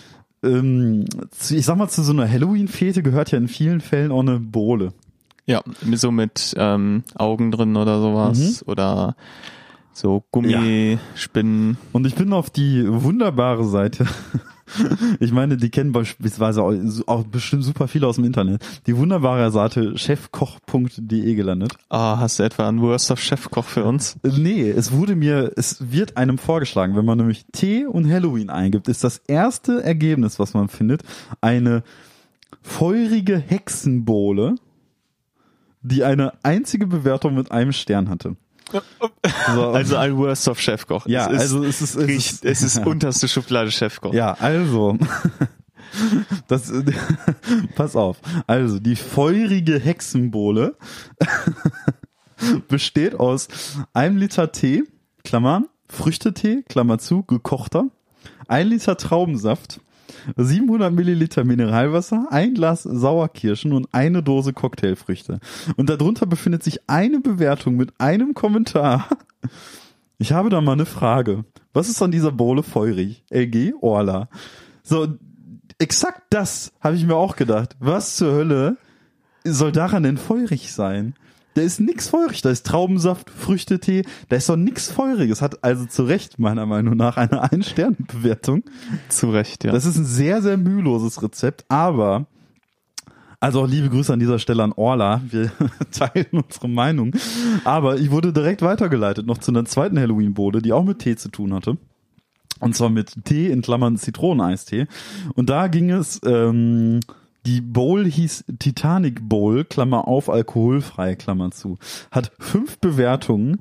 [0.43, 1.05] ähm,
[1.51, 4.93] ich sag mal, zu so einer Halloween-Fete gehört ja in vielen Fällen auch eine Bohle.
[5.47, 9.15] Ja, so mit ähm, Augen drin oder sowas oder
[9.93, 11.79] so Gummispinnen.
[11.93, 14.07] Und ich bin auf die wunderbare Seite.
[15.21, 16.75] Ich meine, die kennen beispielsweise auch,
[17.07, 18.65] auch bestimmt super viele aus dem Internet.
[18.87, 21.77] Die wunderbare Seite chefkoch.de gelandet.
[21.89, 24.17] Ah, hast du etwa einen Worst of Chefkoch für uns?
[24.23, 28.89] Nee, es wurde mir, es wird einem vorgeschlagen, wenn man nämlich Tee und Halloween eingibt,
[28.89, 31.03] ist das erste Ergebnis, was man findet,
[31.41, 31.83] eine
[32.63, 34.57] feurige Hexenbowle,
[35.83, 38.37] die eine einzige Bewertung mit einem Stern hatte.
[38.73, 39.71] So.
[39.71, 41.07] Also ein Worst of Chefkoch.
[41.07, 44.13] Ja, ist, also es ist, es ist, es ist unterste Schublade Chefkoch.
[44.13, 44.99] Ja, also,
[46.49, 46.73] das,
[47.77, 48.19] pass auf.
[48.47, 50.77] Also, die feurige Hexenbowle
[52.69, 53.49] besteht aus
[53.93, 54.85] einem Liter Tee,
[55.25, 57.89] Klammer, Früchtetee, Klammer zu, gekochter,
[58.49, 59.81] ein Liter Traubensaft,
[60.37, 65.41] 700 Milliliter Mineralwasser, ein Glas Sauerkirschen und eine Dose Cocktailfrüchte.
[65.77, 69.09] Und darunter befindet sich eine Bewertung mit einem Kommentar.
[70.19, 71.45] Ich habe da mal eine Frage.
[71.73, 73.23] Was ist an dieser Bowle feurig?
[73.31, 74.29] LG Orla.
[74.83, 75.09] So,
[75.79, 77.77] exakt das habe ich mir auch gedacht.
[77.81, 78.79] Was zur Hölle
[79.45, 81.15] soll daran denn feurig sein?
[81.57, 85.41] Da ist nix feurig, da ist Traubensaft, Früchtetee, da ist doch nix feuriges.
[85.41, 88.63] Hat also zu Recht meiner Meinung nach eine Ein-Sterne-Bewertung.
[89.09, 89.73] Zu Recht, ja.
[89.73, 92.27] Das ist ein sehr, sehr müheloses Rezept, aber
[93.41, 95.23] also auch liebe Grüße an dieser Stelle an Orla.
[95.31, 95.51] Wir
[95.93, 97.13] teilen unsere Meinung.
[97.65, 101.31] Aber ich wurde direkt weitergeleitet noch zu einer zweiten Halloween-Bode, die auch mit Tee zu
[101.31, 101.79] tun hatte.
[102.61, 104.89] Und zwar mit Tee in Klammern Zitroneneistee.
[105.35, 107.01] Und da ging es, ähm,
[107.47, 111.79] die Bowl hieß Titanic Bowl, Klammer auf, alkoholfrei, Klammer zu.
[112.11, 113.59] Hat fünf Bewertungen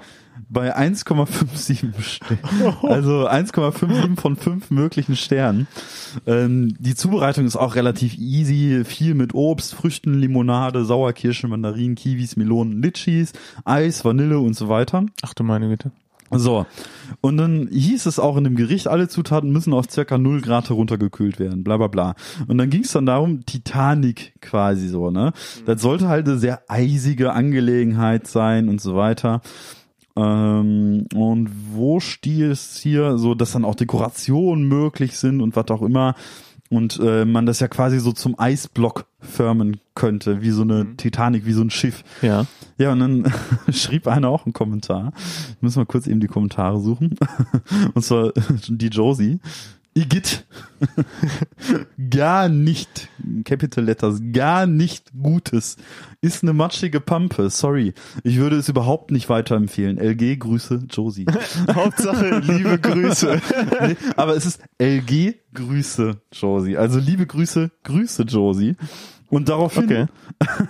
[0.49, 2.75] bei 1,57 Sternen.
[2.83, 5.67] Also 1,57 von fünf möglichen Sternen.
[6.25, 8.83] Ähm, die Zubereitung ist auch relativ easy.
[8.85, 15.05] Viel mit Obst, Früchten, Limonade, Sauerkirsche, Mandarinen, Kiwis, Melonen, Litchis, Eis, Vanille und so weiter.
[15.21, 15.91] Ach du meine Güte.
[16.31, 16.65] So.
[17.21, 20.69] Und dann hieß es auch in dem Gericht, alle Zutaten müssen auf circa 0 Grad
[20.69, 22.15] heruntergekühlt werden, bla bla bla.
[22.47, 25.33] Und dann ging es dann darum, Titanic quasi so, ne?
[25.65, 29.41] Das sollte halt eine sehr eisige Angelegenheit sein und so weiter.
[30.15, 35.81] Ähm, und wo es hier so, dass dann auch Dekorationen möglich sind und was auch
[35.81, 36.15] immer.
[36.69, 41.45] Und äh, man das ja quasi so zum Eisblock firmen könnte, wie so eine Titanic,
[41.45, 42.03] wie so ein Schiff.
[42.21, 42.45] Ja.
[42.77, 43.33] Ja, und dann
[43.71, 45.13] schrieb einer auch einen Kommentar.
[45.61, 47.15] Muss mal kurz eben die Kommentare suchen.
[47.93, 48.33] Und zwar
[48.67, 49.39] die Josie.
[49.97, 50.45] Igitt.
[52.09, 53.07] gar nicht,
[53.45, 55.77] Capital Letters, gar nicht Gutes.
[56.19, 57.93] Ist eine matschige Pampe, sorry.
[58.23, 59.97] Ich würde es überhaupt nicht weiterempfehlen.
[59.97, 61.25] LG, Grüße, Josie.
[61.73, 63.41] Hauptsache liebe Grüße.
[63.87, 66.75] nee, aber es ist LG, Grüße, Josie.
[66.75, 68.75] Also liebe Grüße, Grüße, Josie.
[69.29, 70.05] Und daraufhin Okay.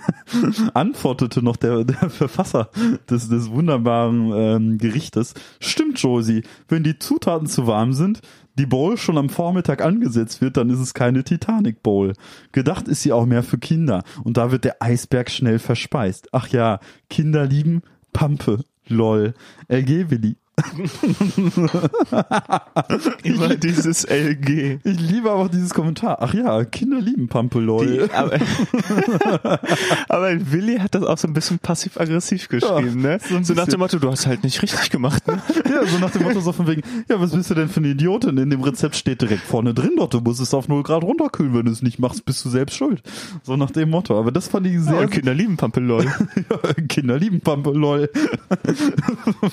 [0.74, 2.70] antwortete noch der, der Verfasser
[3.10, 5.34] des, des wunderbaren ähm, Gerichtes.
[5.60, 8.20] Stimmt, Josie, wenn die Zutaten zu warm sind,
[8.58, 12.14] die Bowl schon am Vormittag angesetzt wird, dann ist es keine Titanic Bowl.
[12.52, 14.02] Gedacht ist sie auch mehr für Kinder.
[14.24, 16.28] Und da wird der Eisberg schnell verspeist.
[16.32, 18.64] Ach ja, Kinder lieben Pampe.
[18.88, 19.34] Lol.
[19.68, 20.36] LG Willi.
[23.22, 24.78] Immer dieses LG.
[24.84, 26.18] Ich liebe aber auch dieses Kommentar.
[26.20, 27.86] Ach ja, Kinder lieben Pampe, lol.
[27.86, 28.38] Die, aber,
[30.08, 33.18] aber Willi hat das auch so ein bisschen passiv-aggressiv geschrieben, Ja, ne?
[33.28, 35.42] so So nach dem Motto, du hast halt nicht richtig gemacht, ne?
[35.70, 37.88] Ja, so nach dem Motto so von wegen, ja, was bist du denn für eine
[37.88, 38.38] Idiotin?
[38.38, 41.54] In dem Rezept steht direkt vorne drin doch, du musst es auf 0 Grad runterkühlen.
[41.54, 43.02] Wenn du es nicht machst, bist du selbst schuld.
[43.42, 44.18] So nach dem Motto.
[44.18, 46.04] Aber das fand ich sehr, und Kinder lieben Pampe, lol.
[46.04, 48.08] ja, Kinder lieben Pampe, lol.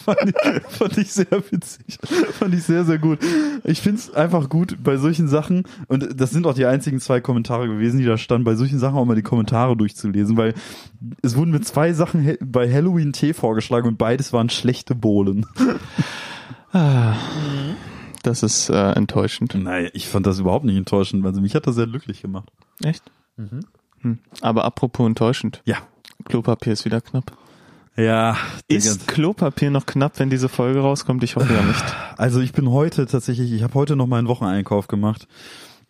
[0.05, 1.97] fand, ich, fand ich sehr witzig.
[2.33, 3.19] Fand ich sehr, sehr gut.
[3.63, 7.67] Ich find's einfach gut bei solchen Sachen, und das sind auch die einzigen zwei Kommentare
[7.67, 10.53] gewesen, die da standen, bei solchen Sachen auch mal die Kommentare durchzulesen, weil
[11.21, 15.45] es wurden mir zwei Sachen he- bei Halloween Tee vorgeschlagen und beides waren schlechte Bohlen.
[18.23, 19.53] Das ist äh, enttäuschend.
[19.55, 21.25] Nein, ich fand das überhaupt nicht enttäuschend.
[21.25, 22.49] Also mich hat das sehr glücklich gemacht.
[22.83, 23.03] Echt?
[23.37, 24.17] Hm.
[24.41, 25.61] Aber apropos enttäuschend.
[25.65, 25.77] Ja.
[26.25, 27.37] Klopapier ist wieder knapp.
[27.95, 28.37] Ja.
[28.67, 31.23] Ist Klopapier noch knapp, wenn diese Folge rauskommt?
[31.23, 31.83] Ich hoffe ja nicht.
[32.17, 35.27] Also ich bin heute tatsächlich, ich habe heute noch meinen Wocheneinkauf gemacht.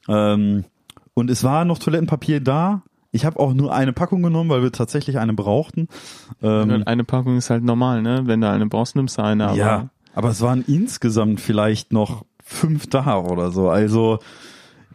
[0.07, 0.65] Ähm,
[1.13, 2.83] und es war noch Toilettenpapier da.
[3.11, 5.87] Ich habe auch nur eine Packung genommen, weil wir tatsächlich eine brauchten.
[6.41, 8.23] Ähm, eine Packung ist halt normal, ne?
[8.25, 9.49] Wenn du eine brauchst, nimmst du eine.
[9.49, 13.69] Aber ja, aber es waren insgesamt vielleicht noch fünf da oder so.
[13.69, 14.19] Also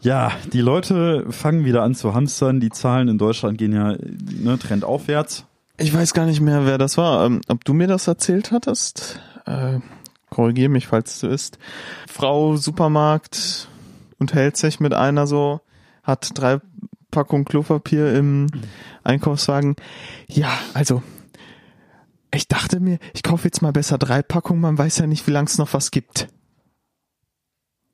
[0.01, 2.61] ja, die Leute fangen wieder an zu hamstern.
[2.61, 5.47] Die Zahlen in Deutschland gehen ja ne, Trend aufwärts.
[5.79, 7.25] Ich weiß gar nicht mehr, wer das war.
[7.25, 9.21] Ähm, ob du mir das erzählt hattest?
[9.49, 9.81] äh,
[10.31, 11.59] korrigier mich, falls es so ist.
[12.09, 13.69] Frau Supermarkt
[14.19, 15.61] unterhält sich mit einer so,
[16.03, 16.61] hat drei
[17.11, 18.49] Packungen Klopapier im
[19.03, 19.77] Einkaufswagen.
[20.29, 21.03] Ja, also
[22.33, 25.31] ich dachte mir, ich kaufe jetzt mal besser drei Packungen, man weiß ja nicht, wie
[25.31, 26.29] lange es noch was gibt.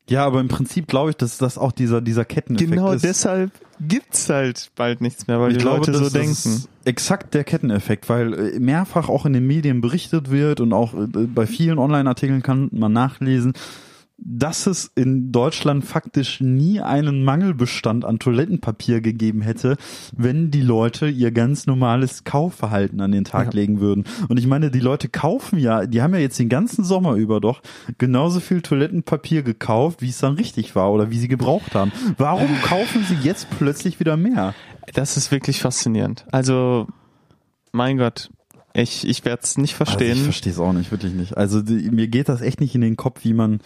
[0.08, 3.04] Ja, aber im Prinzip glaube ich, dass das auch dieser, dieser Ketteneffekt Genau ist.
[3.04, 6.14] deshalb gibt's halt bald nichts mehr, weil ich die glaube, Leute das so ist
[6.44, 6.64] denken.
[6.84, 11.06] exakt der Ketteneffekt, weil äh, mehrfach auch in den Medien berichtet wird und auch äh,
[11.06, 13.54] bei vielen Online-Artikeln kann man nachlesen,
[14.16, 19.76] dass es in Deutschland faktisch nie einen Mangelbestand an Toilettenpapier gegeben hätte,
[20.16, 23.52] wenn die Leute ihr ganz normales Kaufverhalten an den Tag Ja.
[23.60, 24.04] legen würden.
[24.28, 27.40] Und ich meine, die Leute kaufen ja, die haben ja jetzt den ganzen Sommer über
[27.40, 27.60] doch
[27.98, 31.90] genauso viel Toilettenpapier gekauft, wie es dann richtig war oder wie sie gebraucht haben.
[32.16, 34.54] Warum kaufen sie jetzt plötzlich wieder mehr?
[34.92, 36.24] Das ist wirklich faszinierend.
[36.30, 36.86] Also,
[37.72, 38.30] mein Gott,
[38.74, 40.16] ich, ich werde es nicht Also verstehen.
[40.16, 41.36] ich verstehe es auch nicht, wirklich nicht.
[41.36, 43.60] Also die, mir geht das echt nicht in den Kopf, wie man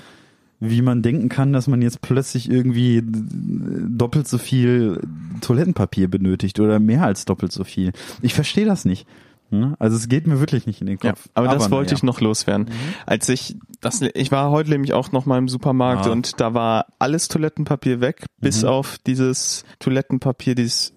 [0.60, 5.00] wie man denken kann, dass man jetzt plötzlich irgendwie doppelt so viel
[5.40, 7.92] Toilettenpapier benötigt oder mehr als doppelt so viel.
[8.22, 9.06] Ich verstehe das nicht.
[9.50, 9.76] Ne?
[9.78, 11.28] Also es geht mir wirklich nicht in den ja, Kopf.
[11.32, 11.96] aber, das wollte naja.
[11.96, 12.66] ich noch loswerden.
[13.06, 16.10] Als ich das, ich war heute nämlich auch noch mal im Supermarkt Ah.
[16.10, 18.68] und da war alles Toilettenpapier weg, bis Mhm.
[18.68, 20.92] auf dieses Toilettenpapier, dieses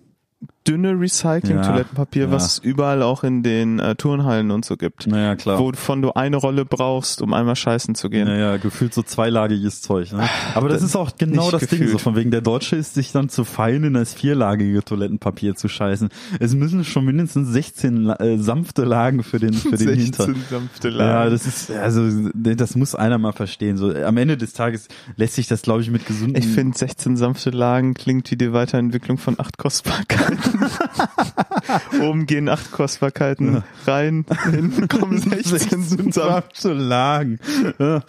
[0.67, 2.47] dünne Recycling-Toilettenpapier, Ja, was ja.
[2.47, 5.07] es überall auch in den äh, Turnhallen und so gibt.
[5.07, 5.59] Naja, klar.
[5.59, 8.27] Wovon du eine Rolle brauchst, um einmal scheißen zu gehen.
[8.27, 10.11] Naja, gefühlt so zweilagiges Zeug.
[10.11, 10.27] Ne?
[10.53, 12.01] Aber das das- ist auch genau das Ding, so gefühlt.
[12.01, 16.09] von wegen der Deutsche ist sich dann zu fein, in das vierlagige Toilettenpapier zu scheißen.
[16.39, 20.35] Es müssen schon mindestens 16 La- äh, sanfte Lagen für den, für den Hintern.
[20.49, 21.31] sanfte Ja, Lagen.
[21.31, 23.77] das ist, also, das muss einer mal verstehen.
[23.77, 26.35] So, am Ende des Tages lässt sich das, glaube ich, mit gesunden.
[26.37, 30.50] Ich finde 16 sanfte Lagen klingt wie die Weiterentwicklung von acht Kostbarkeiten.
[32.01, 36.43] Oben gehen acht Kostbarkeiten rein, hinten kommen 16 zusammen.
[36.63, 37.39] Lagen.
[37.79, 38.03] Ja,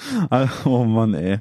[0.65, 1.39] oh Mann, ey.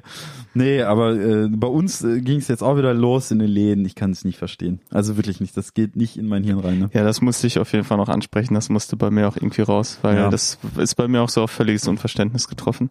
[0.54, 3.84] Nee, aber äh, bei uns äh, ging es jetzt auch wieder los in den Läden.
[3.84, 4.80] Ich kann es nicht verstehen.
[4.90, 5.56] Also wirklich nicht.
[5.56, 6.78] Das geht nicht in mein Hirn rein.
[6.78, 6.90] Ne?
[6.92, 8.54] Ja, das musste ich auf jeden Fall noch ansprechen.
[8.54, 10.28] Das musste bei mir auch irgendwie raus, weil Ja.
[10.30, 12.90] das ist bei mir auch so auf völliges Unverständnis getroffen.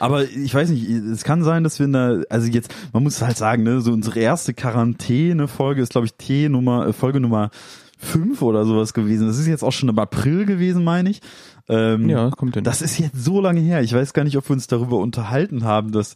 [0.00, 3.22] Aber ich weiß nicht, es kann sein, dass wir in der, also jetzt, man muss
[3.22, 4.52] halt sagen, ne, so unsere erste
[4.98, 7.50] Quarantäne-Folge ist, glaube ich, T Nummer, äh, Folge Nummer
[8.00, 9.26] fünf oder sowas gewesen.
[9.26, 11.20] Das ist jetzt auch schon im April gewesen, meine ich.
[11.68, 12.64] Ähm, Ja, kommt hin.
[12.64, 13.82] Das ist jetzt so lange her.
[13.82, 16.14] Ich weiß gar nicht, ob wir uns darüber unterhalten haben, dass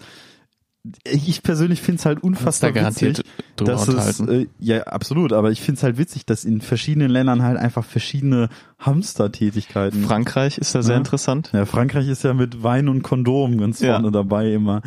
[1.04, 5.50] ich persönlich finde es halt da unfassbar garantiert witzig, dass es, äh, ja absolut, aber
[5.52, 8.48] ich finde es halt witzig, dass in verschiedenen Ländern halt einfach verschiedene
[8.80, 10.02] Hamster-Tätigkeiten.
[10.04, 10.98] Frankreich ist da sehr Ja.
[10.98, 11.50] interessant.
[11.52, 13.92] ja, Frankreich ist ja mit Wein und Kondom ganz Ja.
[13.94, 14.82] vorne dabei immer.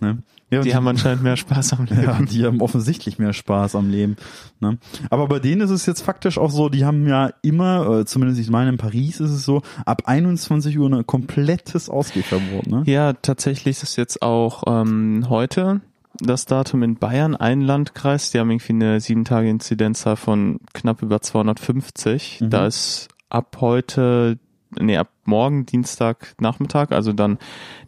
[0.00, 0.18] Ne?
[0.50, 2.02] Ja, und Die haben anscheinend mehr Spaß am Leben.
[2.02, 4.16] ja, die haben offensichtlich mehr Spaß am Leben.
[4.60, 4.78] Ne?
[5.08, 8.40] Aber bei denen ist es jetzt faktisch auch so, die haben ja immer, äh, zumindest
[8.40, 12.66] ich meine in Paris ist es so, ab 21 Uhr ein komplettes Ausgehverbot.
[12.66, 12.82] Ne?
[12.86, 15.80] Ja, tatsächlich ist jetzt auch ähm, heute
[16.18, 21.02] das Datum in Bayern, ein Landkreis, die haben irgendwie eine sieben Tage Inzidenzzahl von knapp
[21.02, 22.40] über 250.
[22.40, 22.50] Mhm.
[22.50, 24.38] Da ist ab heute,
[24.78, 27.38] nee, ab morgen Dienstag Nachmittag, also dann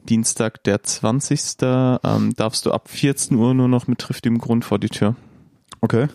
[0.08, 1.40] Dienstag der 20.
[1.62, 5.14] Ähm, darfst du ab 14 Uhr nur noch mit triftigem Grund vor die Tür.
[5.80, 6.08] Okay.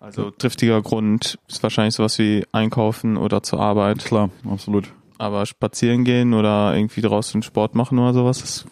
[0.00, 4.92] Also triftiger Grund ist wahrscheinlich sowas wie einkaufen oder zur Arbeit, Klar, absolut.
[5.18, 8.66] aber spazieren gehen oder irgendwie draußen Sport machen oder sowas ist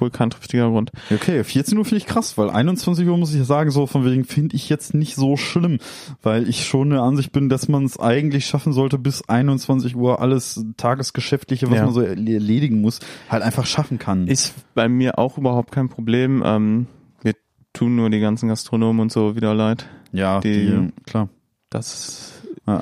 [0.00, 0.90] wohl kein triftiger Grund.
[1.12, 4.24] Okay, 14 Uhr finde ich krass, weil 21 Uhr muss ich sagen, so von wegen
[4.24, 5.78] finde ich jetzt nicht so schlimm,
[6.22, 10.20] weil ich schon der Ansicht bin, dass man es eigentlich schaffen sollte, bis 21 Uhr
[10.20, 11.84] alles Tagesgeschäftliche, was Ja.
[11.84, 14.26] man so erledigen muss, halt einfach schaffen kann.
[14.26, 16.42] Ist bei mir auch überhaupt kein Problem.
[16.44, 16.86] Ähm,
[17.22, 17.34] wir
[17.72, 19.86] tun nur die ganzen Gastronomen und so wieder leid.
[20.12, 21.28] ja, die- die, klar.
[21.70, 22.32] Das ist
[22.66, 22.80] Ja.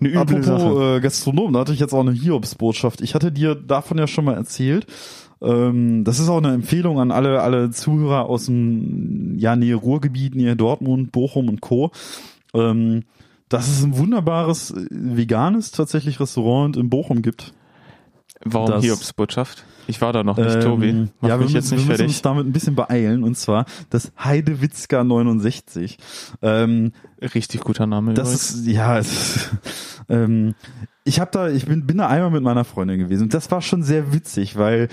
[0.00, 0.56] eine üble Sache.
[0.64, 3.00] Apropos äh, Gastronom, da hatte ich jetzt auch eine Hiobsbotschaft.
[3.00, 4.86] Ich hatte dir davon ja schon mal erzählt.
[5.40, 10.34] Ähm, das ist auch eine Empfehlung an alle, alle Zuhörer aus dem ja, Nähe Ruhrgebiet,
[10.34, 11.90] Nähe Dortmund, Bochum und Co.
[12.54, 13.04] Ähm,
[13.48, 17.52] dass es ein wunderbares äh, veganes tatsächlich Restaurant in Bochum gibt.
[18.44, 19.64] Warum das- Hiobs Botschaft?
[19.90, 20.92] Ich war da noch nicht, Ähm, Tobi.
[21.20, 22.22] Mach ja, wir mich müssen, jetzt nicht wir müssen uns fertig.
[22.22, 25.96] damit ein bisschen beeilen und zwar das Heidewitzka 69.
[26.42, 26.92] Ähm,
[27.34, 28.12] Richtig guter Name.
[28.14, 28.54] Das übrigens.
[28.54, 29.48] ist, ja, es
[30.10, 30.54] ähm,
[31.04, 33.62] ich habe da, ich bin, bin da einmal mit meiner Freundin gewesen und das war
[33.62, 34.88] schon sehr witzig, weil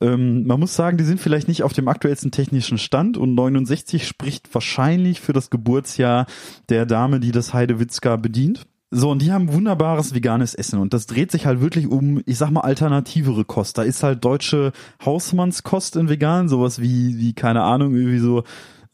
[0.00, 4.08] ähm, man muss sagen, die sind vielleicht nicht auf dem aktuellsten technischen Stand und 69
[4.08, 6.24] spricht wahrscheinlich für das Geburtsjahr
[6.70, 8.66] der Dame, die das Heidewitzka bedient.
[8.90, 12.38] So, und die haben wunderbares veganes Essen und das dreht sich halt wirklich um, ich
[12.38, 13.76] sag mal, alternativere Kost.
[13.76, 14.72] Da ist halt deutsche
[15.04, 18.44] Hausmannskost in vegan, sowas wie, wie, keine Ahnung, irgendwie so,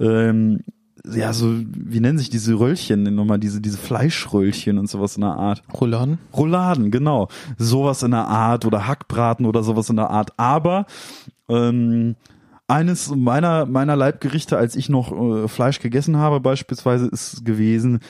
[0.01, 0.65] ähm,
[1.07, 5.35] ja, so, wie nennen sich diese Röllchen nochmal, diese, diese Fleischröllchen und sowas in der
[5.35, 5.63] Art.
[5.73, 6.19] Rouladen?
[6.37, 7.29] Rouladen, genau.
[7.57, 10.33] Sowas in der Art oder Hackbraten oder sowas in der Art.
[10.39, 10.87] Aber
[11.49, 12.17] ähm,
[12.67, 18.01] eines meiner meiner Leibgerichte, als ich noch äh, Fleisch gegessen habe, beispielsweise, ist gewesen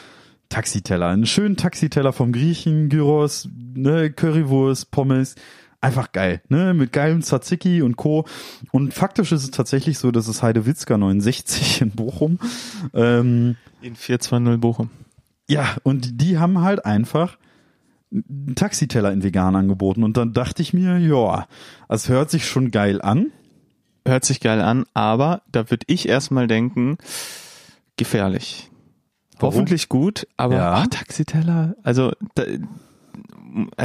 [0.49, 1.09] Taxiteller.
[1.09, 5.35] Einen schönen Taxiteller vom Griechen, Gyros, ne, Currywurst, Pommes.
[5.81, 8.25] Einfach geil, ne, mit geilem Tzatziki und Co.
[8.73, 12.39] Und faktisch ist es tatsächlich so, dass es Heidewitzka 69 in Bochum.
[12.95, 14.91] Ähm, In 420 Bochum.
[15.47, 17.37] ja, und die haben halt einfach
[18.11, 20.05] einen Taxiteller in vegan angeboten.
[20.05, 21.47] Und dann dachte ich mir, ja,
[21.89, 23.27] es hört sich schon geil an.
[24.07, 26.97] Hört sich geil an, aber da würde ich erstmal denken,
[27.97, 28.71] gefährlich.
[29.39, 29.55] Warum?
[29.55, 30.73] Hoffentlich gut, aber Ja.
[30.75, 32.45] ach, Taxiteller, also da,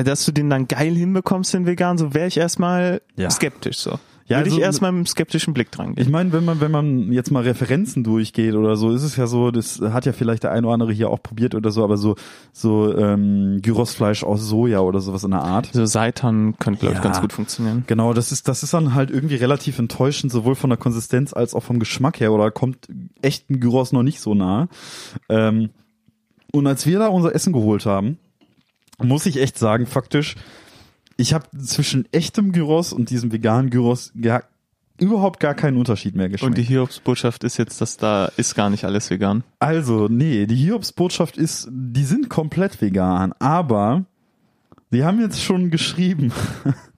[0.03, 3.29] dass du den dann geil hinbekommst, den vegan, so wäre ich erstmal Ja.
[3.29, 3.99] skeptisch so.
[4.29, 6.03] Ja, Würde also- ich erstmal mit einem skeptischen Blick dran gehen.
[6.05, 9.25] Ich meine, wenn man, wenn man jetzt mal Referenzen durchgeht oder so, ist es ja
[9.25, 11.97] so, das hat ja vielleicht der eine oder andere hier auch probiert oder so, aber
[11.97, 12.15] so,
[12.53, 15.69] so ähm, Gyrosfleisch aus Soja oder sowas in der Art.
[15.73, 16.99] so Seitan könnte, glaube Ja.
[16.99, 17.85] ich, ganz gut funktionieren.
[17.87, 21.55] Genau, das ist, das ist dann halt irgendwie relativ enttäuschend, sowohl von der Konsistenz als
[21.55, 22.87] auch vom Geschmack her, oder kommt
[23.23, 24.67] echten Gyros noch nicht so nah.
[25.27, 25.71] Ähm,
[26.51, 28.19] und als wir da unser Essen geholt haben,
[29.01, 30.35] muss ich echt sagen, faktisch,
[31.19, 34.43] ich habe zwischen echtem Gyros und diesem veganen Gyros gar,
[34.97, 36.49] überhaupt gar keinen Unterschied mehr geschmeckt.
[36.49, 39.43] Und die Hiobsbotschaft ist jetzt, dass da ist gar nicht alles vegan.
[39.59, 44.05] Also, nee, die Hiobsbotschaft ist, die sind komplett vegan, aber
[44.91, 46.31] sie haben jetzt schon geschrieben,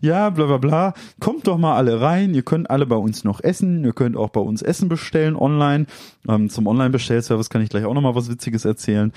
[0.00, 3.40] ja, bla bla bla, kommt doch mal alle rein, ihr könnt alle bei uns noch
[3.40, 5.86] essen, ihr könnt auch bei uns Essen bestellen online.
[6.28, 9.12] Ähm, zum Online-Bestellservice kann ich gleich auch noch mal was Witziges erzählen.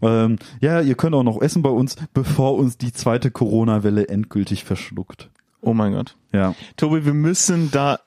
[0.00, 4.64] Ähm, ja, ihr könnt auch noch essen bei uns, bevor uns die zweite Corona-Welle endgültig
[4.64, 5.30] verschluckt.
[5.60, 6.16] Oh mein Gott.
[6.32, 6.54] Ja.
[6.76, 8.00] Tobi, wir müssen da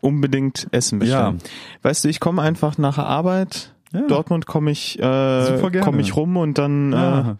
[0.00, 1.38] unbedingt Essen bestellen.
[1.82, 3.74] Weißt du, ich komme einfach nach der Arbeit.
[3.92, 4.06] Ja.
[4.06, 7.36] Dortmund komme ich, äh, komme ich rum und dann ja.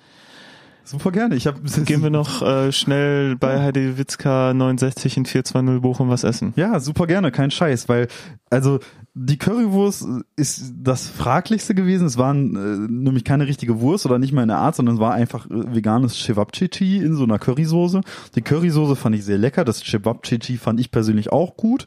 [0.84, 1.36] Super gerne.
[1.36, 6.08] Ich habe äh, gehen wir noch äh, schnell bei Heidi Witzka 69 in 420 Bochum
[6.08, 6.52] was essen.
[6.56, 8.08] Ja, super gerne, kein Scheiß, weil
[8.50, 8.80] also
[9.14, 12.06] die Currywurst ist das fraglichste gewesen.
[12.06, 15.00] Es war äh, nämlich keine richtige Wurst oder nicht mal in der Art, sondern es
[15.00, 18.00] war einfach äh, veganes Cevapcici in so einer Currysoße.
[18.34, 21.86] Die Currysoße fand ich sehr lecker, das Cevapcici fand ich persönlich auch gut.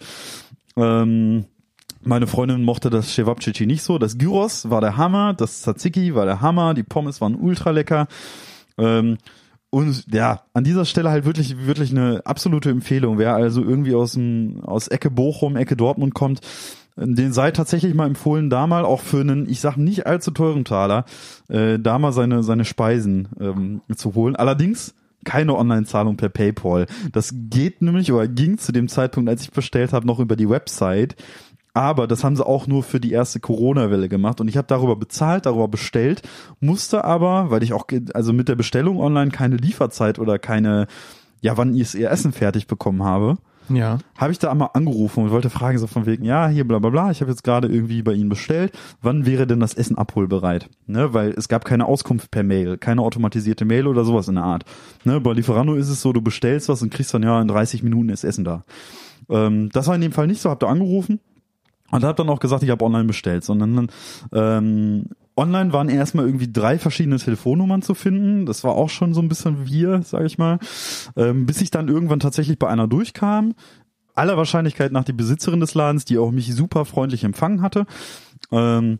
[0.77, 1.45] Ähm,
[2.01, 3.97] meine Freundin mochte das Cevapcici nicht so.
[3.97, 8.07] Das Gyros war der Hammer, das Tzatziki war der Hammer, die Pommes waren ultra lecker.
[8.77, 9.17] Ähm,
[9.69, 13.17] und ja, an dieser Stelle halt wirklich, wirklich eine absolute Empfehlung.
[13.17, 16.39] Wer also irgendwie aus dem, aus Ecke Bochum, Ecke Dortmund kommt,
[16.97, 20.63] den sei tatsächlich mal empfohlen, da mal auch für einen, ich sag nicht allzu teuren
[20.63, 21.03] Taler,
[21.49, 24.37] äh, da mal seine, seine Speisen ähm, zu holen.
[24.37, 26.85] Allerdings keine Online-Zahlung per PayPal.
[27.11, 30.49] Das geht nämlich oder ging zu dem Zeitpunkt, als ich bestellt habe, noch über die
[30.49, 31.15] Website.
[31.75, 34.95] Aber das haben sie auch nur für die erste Corona-Welle gemacht und ich habe darüber
[34.95, 36.21] bezahlt, darüber bestellt,
[36.61, 40.87] musste aber, weil ich auch also mit der Bestellung online keine Lieferzeit oder keine,
[41.41, 43.35] ja, wann ich ihr Essen fertig bekommen habe,
[43.67, 43.97] Ja.
[44.17, 46.89] habe ich da einmal angerufen und wollte fragen so von wegen, ja, hier bla bla
[46.91, 50.69] bla, ich habe jetzt gerade irgendwie bei Ihnen bestellt, wann wäre denn das Essen abholbereit?
[50.87, 54.45] Ne, weil es gab keine Auskunft per Mail, keine automatisierte Mail oder sowas in der
[54.45, 54.63] Art.
[55.03, 57.83] Ne, bei Lieferando ist es so, du bestellst was und kriegst dann ja in 30
[57.83, 58.63] Minuten ist Essen da.
[59.29, 61.19] Ähm, das war in dem Fall nicht so, hab da angerufen
[61.95, 63.89] und habe dann auch gesagt, ich habe online bestellt, sondern
[64.33, 65.05] ähm,
[65.37, 68.45] online waren erstmal irgendwie drei verschiedene Telefonnummern zu finden.
[68.45, 70.59] Das war auch schon so ein bisschen wir, sage ich mal,
[71.15, 73.53] ähm, bis ich dann irgendwann tatsächlich bei einer durchkam.
[74.13, 77.85] Aller Wahrscheinlichkeit nach die Besitzerin des Ladens, die auch mich super freundlich empfangen hatte.
[78.51, 78.97] Ähm,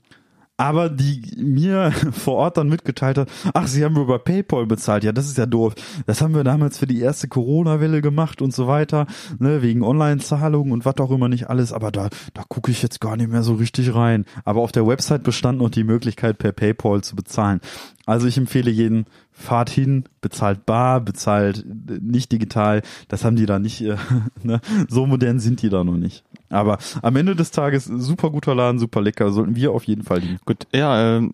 [0.58, 5.04] aber die mir vor Ort dann mitgeteilt hat, ach, sie haben über PayPal bezahlt.
[5.04, 5.76] Ja, das ist ja doof.
[6.06, 9.08] Das haben wir damals für die erste Corona-Welle gemacht und so weiter,
[9.40, 11.74] ne, wegen Online-Zahlungen und was auch immer nicht alles.
[11.74, 14.26] Aber da, da gucke ich jetzt gar nicht mehr so richtig rein.
[14.44, 17.60] Aber auf der Website bestand noch die Möglichkeit, per PayPal zu bezahlen.
[18.06, 22.82] Also ich empfehle jeden, fahrt hin, bezahlt bar, bezahlt äh, nicht digital.
[23.08, 23.98] Das haben die da nicht, äh,
[24.44, 24.62] ne?
[24.88, 26.24] so modern sind die da noch nicht.
[26.50, 30.20] Aber am Ende des Tages super guter Laden, super lecker, sollten wir auf jeden Fall
[30.20, 30.40] lieben.
[30.46, 31.34] Gut, ja, ähm,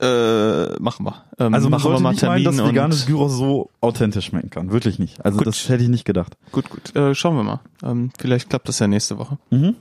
[0.00, 1.24] äh, machen wir.
[1.38, 4.70] Ähm, Also machen wir mal nicht meinen, dass Termin veganes Gyros so authentisch schmecken kann.
[4.70, 5.24] Wirklich nicht.
[5.24, 5.46] Also Gut.
[5.46, 6.36] das hätte ich nicht gedacht.
[6.52, 6.94] gut, gut.
[6.94, 7.60] Äh, schauen wir mal.
[7.82, 9.38] Ähm, vielleicht klappt das ja nächste Woche.
[9.50, 9.74] Mhm.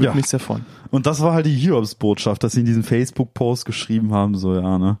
[0.00, 0.26] Würde Ja.
[0.26, 0.64] sehr freuen.
[0.90, 4.78] Und das war halt die Hiobs-Botschaft, dass sie in diesem Facebook-Post geschrieben haben, so ja,
[4.78, 4.98] ne,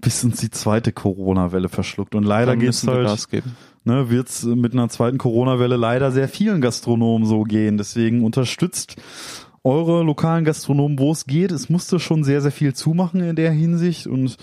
[0.00, 2.14] bis uns die zweite Corona-Welle verschluckt.
[2.14, 3.56] Und leider geht's halt, Gas geben.
[3.84, 7.78] ne, wird's mit einer zweiten Corona-Welle leider sehr vielen Gastronomen so gehen.
[7.78, 8.96] Deswegen unterstützt
[9.64, 11.52] eure lokalen Gastronomen, wo es geht.
[11.52, 14.36] Es musste schon sehr, sehr viel zumachen in der Hinsicht und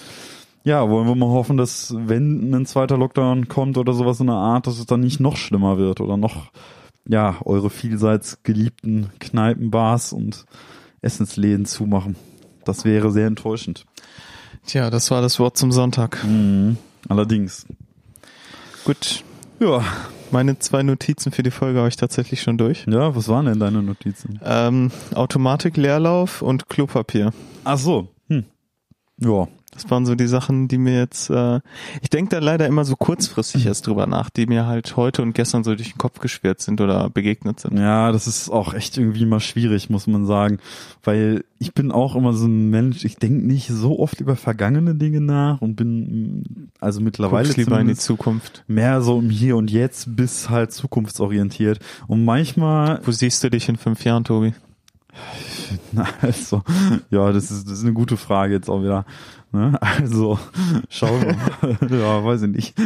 [0.63, 4.35] ja, wollen wir mal hoffen, dass wenn ein zweiter Lockdown kommt oder sowas in der
[4.35, 6.51] Art, dass es dann nicht noch schlimmer wird oder noch,
[7.09, 10.45] ja, eure vielseits geliebten Kneipen, Bars und
[11.01, 12.15] Essensläden zumachen.
[12.63, 13.85] Das wäre sehr enttäuschend.
[14.65, 16.23] Tja, das war das Wort zum Sonntag.
[16.23, 16.77] Mhm.
[17.09, 17.65] Allerdings.
[18.85, 19.23] Gut,
[19.59, 19.83] Ja.
[20.31, 22.85] meine zwei Notizen für die Folge habe ich tatsächlich schon durch.
[22.87, 24.39] Ja, was waren denn deine Notizen?
[24.43, 27.33] Ähm, Automatik, Leerlauf und Klopapier.
[27.63, 28.09] Ach so.
[28.27, 28.45] Hm.
[29.17, 29.47] Ja.
[29.71, 31.59] Das waren so die Sachen, die mir jetzt, äh,
[32.01, 35.33] ich denke da leider immer so kurzfristig erst drüber nach, die mir halt heute und
[35.33, 37.77] gestern so durch den Kopf geschwert sind oder begegnet sind.
[37.77, 40.57] Ja, das ist auch echt irgendwie mal schwierig, muss man sagen.
[41.03, 44.95] Weil ich bin auch immer so ein Mensch, ich denke nicht so oft über vergangene
[44.95, 48.63] Dinge nach und bin also mittlerweile Guckst lieber in die Zukunft.
[48.67, 51.79] mehr so im Hier und Jetzt bis halt zukunftsorientiert.
[52.07, 54.53] Und manchmal, Wo siehst du dich in fünf Jahren, Tobi?
[55.91, 56.63] na, also,
[57.09, 59.05] ja, das ist, das ist eine gute Frage jetzt auch wieder.
[59.51, 59.77] Ne?
[59.81, 60.37] Also,
[60.89, 61.77] schauen wir mal.
[61.99, 62.73] ja, weiß ich nicht.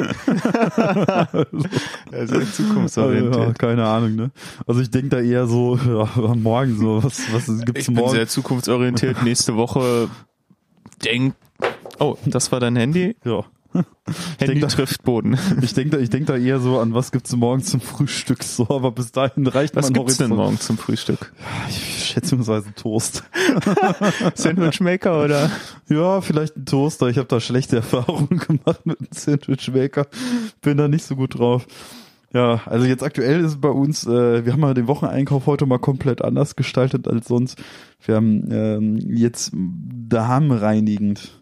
[2.11, 3.59] Also Ja, zukunftsorientiert.
[3.59, 4.31] keine Ahnung, ne?
[4.67, 8.11] Also ich denke da eher so, ja, morgen so, was, was gibt's Ich bin morgen?
[8.11, 9.23] sehr zukunftsorientiert.
[9.23, 10.09] Nächste Woche
[11.03, 11.35] denk.
[11.99, 13.15] Oh, das war dein Handy.
[13.25, 13.43] ja.
[14.37, 15.37] Handy denk da- trifft Boden.
[15.61, 18.69] Ich denke da, ich denk da eher so an, was gibt's morgen zum Frühstück so,
[18.69, 20.37] aber bis dahin reicht Was mein gibt's denn Horizont.
[20.45, 21.33] morgen zum Frühstück?
[21.69, 23.23] Ich schätzungsweise Toast.
[24.35, 25.49] Sandwichmaker oder?
[25.89, 27.07] Ja, vielleicht ein Toaster.
[27.07, 30.07] Ich habe da schlechte Erfahrungen gemacht mit einem Sandwichmaker.
[30.61, 31.65] Bin da nicht so gut drauf.
[32.33, 35.67] Ja, also jetzt aktuell ist es bei uns, äh, wir haben mal den Wocheneinkauf heute
[35.67, 37.61] mal komplett anders gestaltet als sonst.
[38.03, 41.41] Wir haben ähm, jetzt darmreinigend.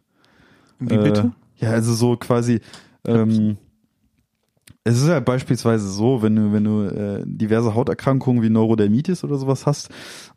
[0.79, 1.31] Wie Äh, bitte?
[1.61, 2.59] Ja, also so quasi.
[3.05, 3.57] Ähm,
[4.83, 9.35] es ist ja beispielsweise so, wenn du wenn du äh, diverse Hauterkrankungen wie Neurodermitis oder
[9.37, 9.89] sowas hast,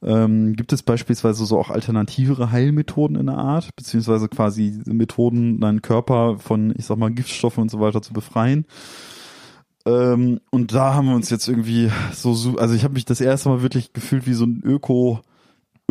[0.03, 5.81] ähm, gibt es beispielsweise so auch alternativere Heilmethoden in der Art, beziehungsweise quasi Methoden, deinen
[5.81, 8.67] Körper von, ich sag mal, Giftstoffen und so weiter zu befreien.
[9.87, 13.21] Ähm, und da haben wir uns jetzt irgendwie so, so also ich habe mich das
[13.23, 15.21] erste Mal wirklich gefühlt wie so ein Öko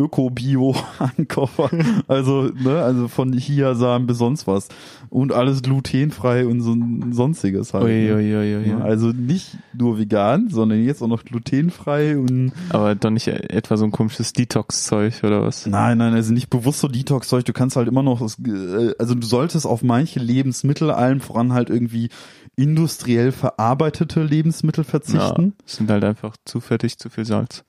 [0.00, 1.70] Öko-Bio-Ankoffer.
[2.08, 4.68] Also, ne, also von Chiasamen bis sonst was.
[5.10, 7.84] Und alles glutenfrei und so ein sonstiges halt.
[7.84, 8.14] Ui, ne?
[8.16, 8.68] ui, ui, ui.
[8.70, 13.76] Ja, Also nicht nur vegan, sondern jetzt auch noch glutenfrei und Aber doch nicht etwa
[13.76, 15.66] so ein komisches Detox-Zeug oder was?
[15.66, 17.44] nein, nein, also nicht bewusst so Detox-Zeug.
[17.44, 21.70] Du kannst halt immer noch, äh, also du solltest auf manche Lebensmittel, allen voran halt
[21.70, 22.08] irgendwie
[22.56, 25.54] industriell verarbeitete Lebensmittel Ja, verzichten.
[25.66, 27.64] es sind halt einfach zu fettig, zu viel Salz.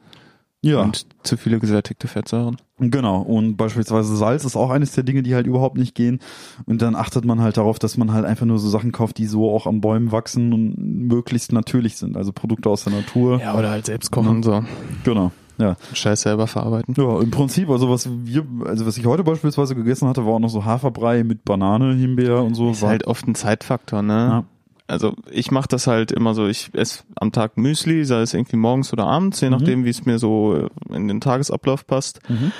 [0.65, 2.57] Ja, Und zu viele gesättigte Fettsäuren.
[2.79, 3.21] genau.
[3.21, 6.19] Und beispielsweise Salz ist auch eines der Dinge, die halt überhaupt nicht gehen.
[6.65, 9.27] Und dann achtet man halt darauf, dass man halt einfach nur so Sachen kauft, die
[9.27, 10.75] so auch an Bäumen wachsen und
[11.07, 12.17] möglichst natürlich sind.
[12.17, 13.39] Also Produkte aus der Natur.
[13.39, 14.63] Ja, oder halt selbst kochen, so.
[15.03, 15.31] Genau.
[15.57, 15.77] Ja.
[15.93, 16.95] Scheiß selber verarbeiten.
[16.97, 20.39] Ja, im Prinzip, also was wir, also was ich heute beispielsweise gegessen hatte, war auch
[20.39, 22.71] noch so Haferbrei mit Banane, Himbeer und so.
[22.71, 24.13] Ist War- halt oft ein Zeitfaktor, ne?
[24.13, 24.43] Ja.
[24.87, 28.57] Also ich mache das halt immer so, ich esse am Tag Müsli, sei es irgendwie
[28.57, 32.19] morgens oder abends, je nachdem, wie es mir so äh, in den Tagesablauf passt.
[32.29, 32.51] Mhm.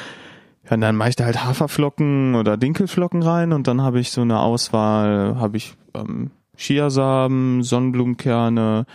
[0.66, 4.12] Ja, und dann mache ich da halt Haferflocken oder Dinkelflocken rein und dann habe ich
[4.12, 8.86] so eine Auswahl, habe ich ähm, Chiasamen, Sonnenblumenkerne,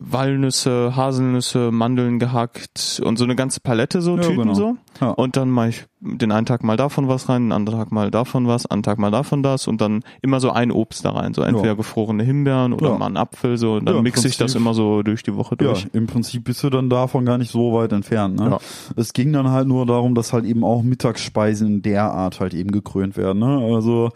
[0.00, 4.54] Walnüsse, Haselnüsse, Mandeln gehackt und so eine ganze Palette so Ja, Tüten genau.
[4.54, 4.76] so.
[5.00, 5.10] Ja.
[5.10, 8.10] Und dann mache ich den einen Tag mal davon was rein, den anderen Tag mal
[8.10, 11.34] davon was, einen Tag mal davon das und dann immer so ein Obst da rein.
[11.34, 11.74] So entweder Ja.
[11.74, 12.98] gefrorene Himbeeren oder Ja.
[12.98, 15.56] mal einen Apfel so und dann Ja, mixe ich das immer so durch die Woche
[15.60, 15.88] Ja, durch.
[15.92, 18.38] im Prinzip bist du dann davon gar nicht so weit entfernt.
[18.38, 18.50] Ne?
[18.50, 18.58] Ja.
[18.96, 22.54] Es ging dann halt nur darum, dass halt eben auch Mittagsspeisen in der Art halt
[22.54, 23.40] eben gekrönt werden.
[23.40, 23.74] Ne?
[23.74, 24.10] Also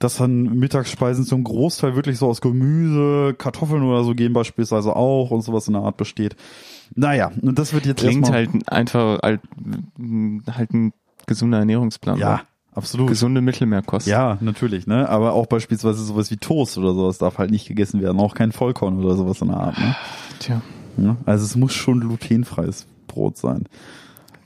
[0.00, 5.30] dass dann Mittagsspeisen zum Großteil wirklich so aus Gemüse, Kartoffeln oder so gehen beispielsweise auch
[5.30, 6.36] und sowas in der Art besteht.
[6.94, 9.40] Naja, und das wird jetzt Klingt halt einfach halt,
[10.50, 10.92] halt ein
[11.26, 12.18] gesunder Ernährungsplan.
[12.18, 12.76] ja, so.
[12.78, 13.08] absolut.
[13.08, 14.06] Gesunde Mittelmeerkost.
[14.06, 15.06] Ja, natürlich, ne?
[15.06, 18.52] Aber auch beispielsweise sowas wie Toast oder sowas darf halt nicht gegessen werden, auch kein
[18.52, 19.94] Vollkorn oder sowas in der Art, ne?
[20.40, 20.62] Tja.
[20.96, 23.66] Ja, Also es muss schon glutenfreies Brot sein.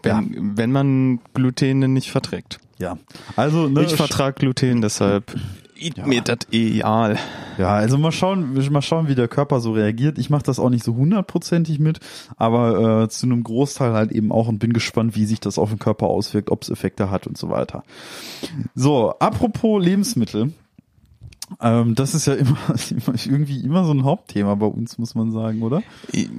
[0.03, 2.59] Wenn, wenn man Gluten nicht verträgt.
[2.79, 2.99] Ja.
[3.37, 5.35] Also, ne, Ich vertrage Gluten, deshalb
[5.77, 7.19] eat mir das egal.
[7.59, 10.19] Ja, also mal schauen, mal schauen, wie der Körper so reagiert.
[10.19, 12.01] Ich mache das auch nicht so hundertprozentig mit,
[12.37, 15.71] aber äh, zu einem Großteil halt eben auch und bin gespannt, wie sich das auf
[15.71, 17.85] den Körper auswirkt, ob es Effekte hat und so weiter.
[18.75, 20.53] So, apropos Lebensmittel.
[21.61, 22.57] Ähm, das ist ja immer,
[22.91, 25.83] immer irgendwie immer so ein Hauptthema bei uns, muss man sagen, oder?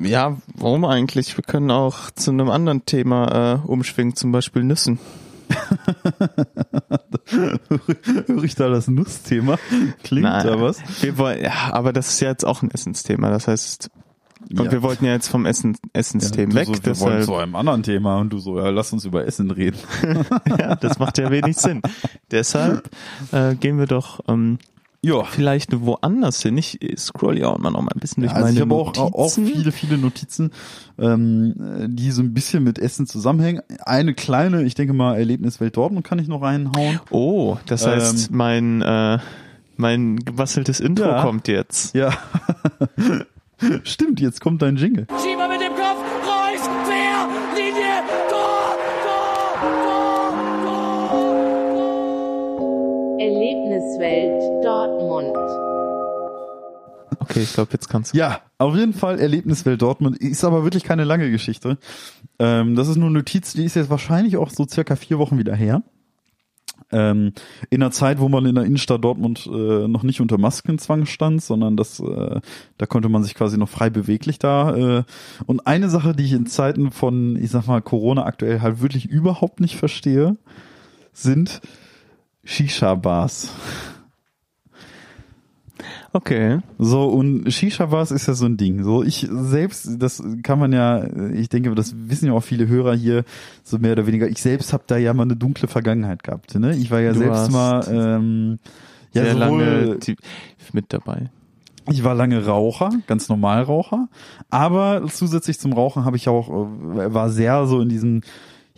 [0.02, 1.38] Ja, warum eigentlich?
[1.38, 5.00] Wir können auch zu einem anderen Thema äh, umschwingen, zum Beispiel Nüssen.
[8.28, 9.58] Höre ich da das Nussthema?
[10.04, 10.80] Klingt da was?
[11.02, 13.30] Wir wollen, ja, aber das ist ja jetzt auch ein Essensthema.
[13.30, 13.90] Das heißt,
[14.50, 14.72] und Ja.
[14.72, 16.68] wir wollten ja jetzt vom Essen, Essensthemen du weg.
[16.68, 19.26] so, wir wollen deshalb, zu einem anderen Thema und du so, ja, lass uns über
[19.26, 19.80] Essen reden.
[20.60, 21.82] ja, das macht ja wenig Sinn.
[22.32, 22.90] Deshalb
[23.32, 24.60] äh, gehen wir doch ähm,
[25.06, 25.24] Ja.
[25.24, 26.58] vielleicht woanders hin.
[26.58, 28.96] Ich scroll ja auch immer noch mal ein bisschen durch Also meine ich habe auch,
[28.96, 29.14] Notizen.
[29.14, 30.52] auch viele, viele Notizen,
[31.00, 31.54] ähm,
[31.90, 33.62] die so ein bisschen mit Essen zusammenhängen.
[33.86, 37.00] Eine kleine, ich denke mal, Erlebniswelt Dortmund kann ich noch reinhauen.
[37.12, 39.20] Oh, das heißt, mein, äh,
[39.78, 41.22] mein gebasteltes Intro Ja.
[41.22, 41.94] kommt jetzt.
[41.96, 42.12] Ja.
[43.84, 45.08] Stimmt, jetzt kommt dein Jingle.
[45.24, 50.34] Schieber mit dem Kopf, Reus, Quer, Linie, Tor, Tor, Tor,
[50.66, 51.56] Tor.
[53.86, 55.38] Erlebniswelt Dortmund.
[57.20, 58.18] Okay, ich glaube, jetzt kannst du.
[58.18, 60.18] Ja, auf jeden Fall Erlebniswelt Dortmund.
[60.18, 61.78] Ist aber wirklich keine lange Geschichte.
[62.40, 65.38] Ähm, das ist nur eine Notiz, die ist jetzt wahrscheinlich auch so circa vier Wochen
[65.38, 65.84] wieder her.
[66.92, 67.34] Ähm,
[67.70, 71.44] in einer Zeit, wo man in der Innenstadt Dortmund äh, noch nicht unter Maskenzwang stand,
[71.44, 72.42] sondern das, äh,
[72.78, 74.76] da konnte man sich quasi noch frei beweglich da.
[74.76, 75.04] Äh,
[75.46, 79.06] und eine Sache, die ich in Zeiten von, ich sag mal, Corona aktuell halt wirklich
[79.06, 80.38] überhaupt nicht verstehe,
[81.14, 81.62] sind
[82.46, 83.52] Shisha-Bars.
[86.14, 86.60] Okay.
[86.80, 88.84] So, und Shisha-Bars ist ja so ein Ding.
[88.86, 92.96] So, ich selbst, das kann man ja, ich denke, das wissen ja auch viele Hörer
[92.96, 93.26] hier,
[93.64, 94.30] so mehr oder weniger.
[94.30, 96.56] Ich selbst habe da ja mal eine dunkle Vergangenheit gehabt.
[96.58, 96.74] Ne?
[96.78, 98.60] Ich war ja Du selbst mal, ähm,
[99.12, 100.00] ja, Sehr sowohl, lange
[100.72, 101.30] mit dabei.
[101.92, 104.08] ich war lange Raucher, ganz normal Raucher,
[104.50, 108.22] aber zusätzlich zum Rauchen habe ich auch, äh, war sehr so in diesem,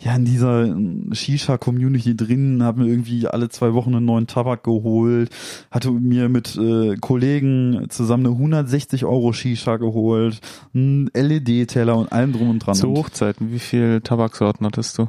[0.00, 4.62] ja, in dieser äh, Shisha-Community drin, habe mir irgendwie alle zwei Wochen einen neuen Tabak
[4.62, 5.30] geholt,
[5.70, 10.40] hatte mir mit äh, Kollegen zusammen eine 160 Euro Shisha geholt,
[10.72, 12.76] einen LED-Teller und allem drum und dran.
[12.76, 15.08] Zu Hochzeiten, wie viel Tabaksorten hattest du?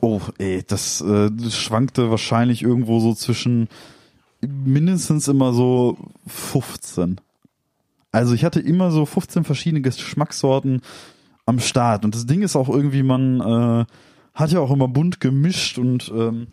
[0.00, 3.68] Oh, ey, das, äh, das schwankte wahrscheinlich irgendwo so zwischen
[4.40, 5.96] mindestens immer so
[6.26, 7.20] 15.
[8.10, 10.80] Also ich hatte immer so 15 verschiedene Geschmackssorten
[11.44, 12.04] am Start.
[12.04, 13.84] Und das Ding ist auch irgendwie, man äh,
[14.36, 16.48] hat ja auch immer bunt gemischt und ähm,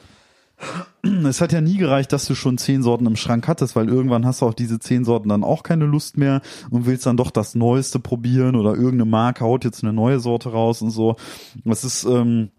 [1.26, 4.26] es hat ja nie gereicht, dass du schon zehn Sorten im Schrank hattest, weil irgendwann
[4.26, 7.30] hast du auch diese zehn Sorten dann auch keine Lust mehr und willst dann doch
[7.30, 11.18] das Neueste probieren oder irgendeine Marke haut jetzt eine neue Sorte raus und so.
[11.66, 12.50] Das ist ähm,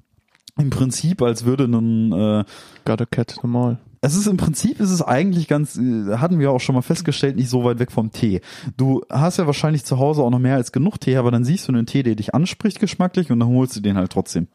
[0.58, 2.44] im Prinzip, als würde ein äh,
[2.84, 3.78] Got a cat all.
[4.02, 7.36] es ist im Prinzip ist es eigentlich ganz, äh, hatten wir auch schon mal festgestellt,
[7.36, 8.40] nicht so weit weg vom Tee.
[8.76, 11.66] Du hast ja wahrscheinlich zu Hause auch noch mehr als genug Tee, aber dann siehst
[11.66, 14.48] du einen Tee, der dich anspricht geschmacklich und dann holst du den halt trotzdem.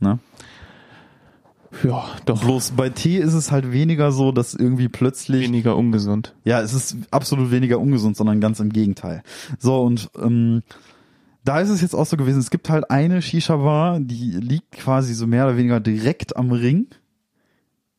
[0.00, 0.18] Ne?
[1.84, 6.34] Ja, doch Bloß bei Tee ist es halt weniger so, dass irgendwie plötzlich weniger ungesund.
[6.44, 9.22] ja, es ist absolut weniger ungesund, sondern ganz im Gegenteil.
[9.60, 10.62] So, und ähm,
[11.44, 15.14] da ist es jetzt auch so gewesen, es gibt halt eine Shisha-Bar, die liegt quasi
[15.14, 16.88] so mehr oder weniger direkt am Ring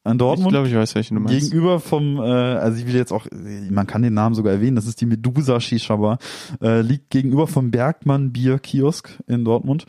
[0.04, 0.50] an Ich Dortmund.
[0.50, 1.40] glaube, ich weiß, welchen du meinst.
[1.50, 3.26] Gegenüber vom, äh, also ich will jetzt auch,
[3.70, 6.20] man kann den Namen sogar erwähnen, das ist die Medusa Shisha Bar,
[6.62, 9.86] äh, liegt gegenüber vom Bergmann Bier Kiosk in Dortmund.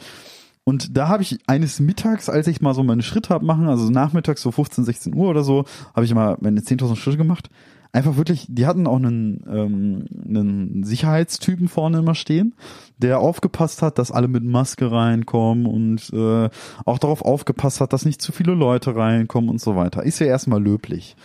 [0.65, 3.91] Und da habe ich eines Mittags, als ich mal so meine Schritte hab machen, also
[3.91, 7.51] nachmittags so 15, 16 Uhr oder so, habe ich mal meine 10.000 Schritte gemacht.
[7.95, 12.55] Einfach wirklich, die hatten auch einen, ähm, einen Sicherheitstypen vorne immer stehen,
[12.97, 16.49] der aufgepasst hat, dass alle mit Maske reinkommen und äh,
[16.87, 20.05] auch darauf aufgepasst hat, dass nicht zu viele Leute reinkommen und so weiter.
[20.05, 21.17] Ist ja erstmal löblich.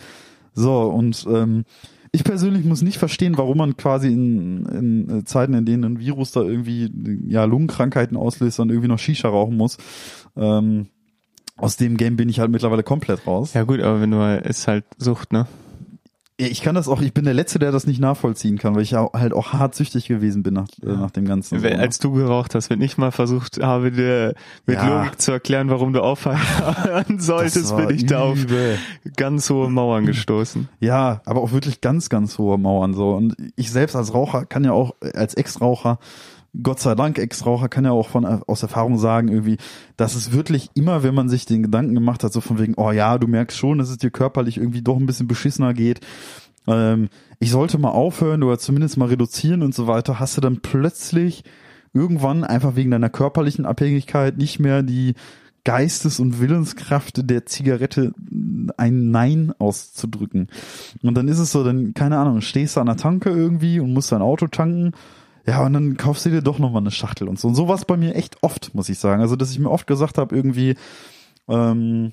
[0.52, 1.64] So, und ähm,
[2.12, 6.32] ich persönlich muss nicht verstehen, warum man quasi in, in Zeiten, in denen ein Virus
[6.32, 6.90] da irgendwie
[7.28, 9.78] ja Lungenkrankheiten auslöst, dann irgendwie noch Shisha rauchen muss.
[10.36, 10.88] Ähm,
[11.56, 13.54] aus dem Game bin ich halt mittlerweile komplett raus.
[13.54, 15.46] Ja gut, aber wenn du ist halt Sucht, ne?
[16.40, 18.92] Ich kann das auch, ich bin der Letzte, der das nicht nachvollziehen kann, weil ich
[18.92, 21.60] ja halt auch hart süchtig gewesen bin nach, äh, nach dem Ganzen.
[21.60, 21.76] Ne?
[21.76, 24.34] als du geraucht hast, wenn ich mal versucht habe, dir
[24.64, 25.02] mit Ja.
[25.02, 26.38] Logik zu erklären, warum du aufhören
[27.18, 28.78] solltest, bin ich da auf übel.
[29.16, 30.68] ganz hohe Mauern gestoßen.
[30.78, 33.14] Ja, aber auch wirklich ganz, ganz hohe Mauern so.
[33.16, 35.98] Und ich selbst als Raucher kann ja auch, äh, als Ex-Raucher,
[36.62, 39.58] Gott sei Dank Ex-Raucher, kann ja auch von aus Erfahrung sagen, irgendwie,
[39.96, 42.90] dass es wirklich immer, wenn man sich den Gedanken gemacht hat, so von wegen, oh
[42.90, 46.00] ja, du merkst schon, dass es dir körperlich irgendwie doch ein bisschen beschissener geht.
[46.66, 50.60] Ähm, ich sollte mal aufhören oder zumindest mal reduzieren und so weiter, hast du dann
[50.60, 51.44] plötzlich
[51.92, 55.14] irgendwann einfach wegen deiner körperlichen Abhängigkeit nicht mehr die
[55.64, 58.14] Geistes- und Willenskraft der Zigarette
[58.76, 60.48] ein Nein auszudrücken.
[61.02, 63.92] Und dann ist es so, dann, keine Ahnung, stehst du an der Tanke irgendwie und
[63.92, 64.92] musst dein Auto tanken.
[65.48, 67.48] Ja, und dann kaufst du dir doch nochmal eine Schachtel und so.
[67.48, 69.22] Und so war bei mir echt oft, muss ich sagen.
[69.22, 70.74] Also, dass ich mir oft gesagt habe, irgendwie,
[71.48, 72.12] ähm,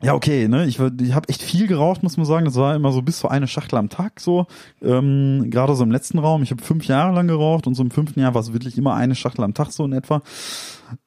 [0.00, 0.64] ja, okay, ne?
[0.64, 2.46] Ich, ich habe echt viel geraucht, muss man sagen.
[2.46, 4.46] Das war immer so bis zu eine Schachtel am Tag so.
[4.80, 6.42] Ähm, Gerade so im letzten Raum.
[6.42, 8.94] Ich habe fünf Jahre lang geraucht und so im fünften Jahr war es wirklich immer
[8.94, 10.22] eine Schachtel am Tag so in etwa.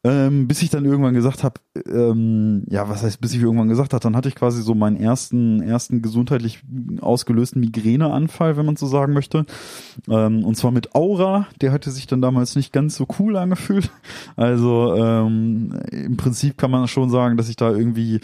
[0.04, 3.94] Ähm, bis ich dann irgendwann gesagt habe, ähm, ja, was heißt, bis ich irgendwann gesagt
[3.94, 6.62] habe, dann hatte ich quasi so meinen ersten, ersten gesundheitlich
[7.02, 9.46] ausgelösten Migräneanfall, wenn man so sagen möchte.
[10.10, 13.90] Ähm, und zwar mit Aura, der hatte sich dann damals nicht ganz so cool angefühlt.
[14.36, 18.22] Also ähm, im Prinzip kann man schon sagen, dass ich da irgendwie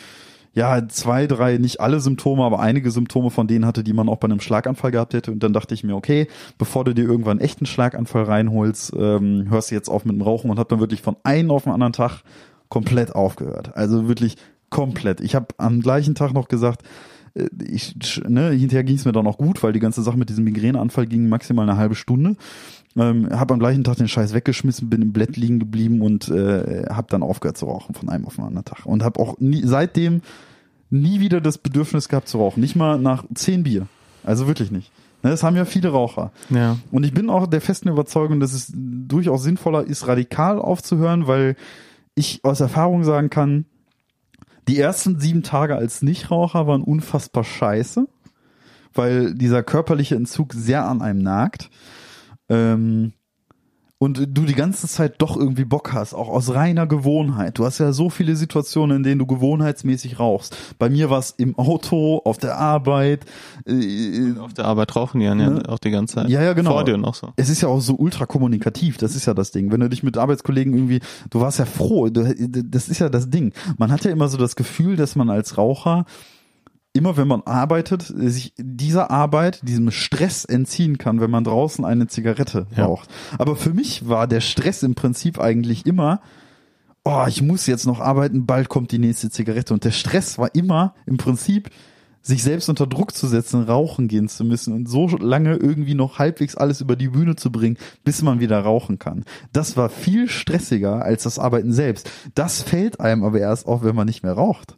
[0.57, 4.17] ja, zwei, drei, nicht alle Symptome, aber einige Symptome von denen hatte, die man auch
[4.17, 5.31] bei einem Schlaganfall gehabt hätte.
[5.31, 6.27] Und dann dachte ich mir, okay,
[6.57, 10.49] bevor du dir irgendwann einen Schlaganfall reinholst, ähm, hörst du jetzt auf mit dem Rauchen
[10.49, 12.23] und hab dann wirklich von einem auf den anderen Tag
[12.69, 13.77] komplett aufgehört.
[13.77, 14.35] Also wirklich
[14.71, 15.21] komplett.
[15.21, 16.81] Ich habe am gleichen Tag noch gesagt,
[17.35, 17.95] äh, ich,
[18.27, 21.05] ne, hinterher ging es mir dann auch gut, weil die ganze Sache mit diesem Migräneanfall
[21.05, 22.35] ging maximal eine halbe Stunde.
[22.95, 26.85] Ähm, habe am gleichen Tag den Scheiß weggeschmissen, bin im Bett liegen geblieben und äh,
[26.89, 28.85] habe dann aufgehört zu rauchen von einem auf den anderen Tag.
[28.85, 30.21] Und habe auch nie, seitdem
[30.89, 32.61] nie wieder das Bedürfnis gehabt zu rauchen.
[32.61, 33.87] Nicht mal nach zehn Bier.
[34.23, 34.91] Also wirklich nicht.
[35.23, 36.31] Ne, Das haben ja viele Raucher.
[36.49, 36.77] Ja.
[36.91, 41.55] Und ich bin auch der festen Überzeugung, dass es durchaus sinnvoller ist, radikal aufzuhören, weil
[42.15, 43.65] ich aus Erfahrung sagen kann,
[44.67, 48.07] die ersten sieben Tage als Nichtraucher waren unfassbar scheiße,
[48.93, 51.69] weil dieser körperliche Entzug sehr an einem nagt.
[52.49, 53.13] Ähm,
[53.99, 57.57] und du die ganze Zeit doch irgendwie Bock hast, auch aus reiner Gewohnheit.
[57.57, 60.55] Du hast ja so viele Situationen, in denen du gewohnheitsmäßig rauchst.
[60.77, 63.25] Bei mir war es im Auto, auf der Arbeit.
[63.65, 65.63] Äh, Auf der Arbeit rauchen die ja ne?
[65.67, 66.29] auch die ganze Zeit.
[66.29, 66.73] Ja, ja, genau.
[66.73, 67.33] Vor dir noch so.
[67.37, 69.71] es ist ja auch so ultra kommunikativ, das ist ja das Ding.
[69.71, 70.99] Wenn du dich mit Arbeitskollegen irgendwie,
[71.31, 72.35] du warst ja froh, du,
[72.65, 73.51] das ist ja das Ding.
[73.79, 76.05] Man hat ja immer so das Gefühl, dass man als Raucher
[76.97, 82.07] immer wenn man arbeitet, sich dieser Arbeit, diesem Stress entziehen kann, wenn man draußen eine
[82.07, 82.85] Zigarette Ja.
[82.85, 83.09] raucht.
[83.37, 86.21] Aber für mich war der Stress im Prinzip eigentlich immer,
[87.05, 89.73] oh, ich muss jetzt noch arbeiten, bald kommt die nächste Zigarette.
[89.73, 91.69] Und der Stress war immer im Prinzip,
[92.27, 96.19] sich selbst unter Druck zu setzen, rauchen gehen zu müssen und so lange irgendwie noch
[96.19, 99.23] halbwegs alles über die Bühne zu bringen, bis man wieder rauchen kann.
[99.53, 102.11] Das war viel stressiger als das Arbeiten selbst.
[102.35, 104.75] Das fällt einem aber erst auf, wenn man nicht mehr raucht.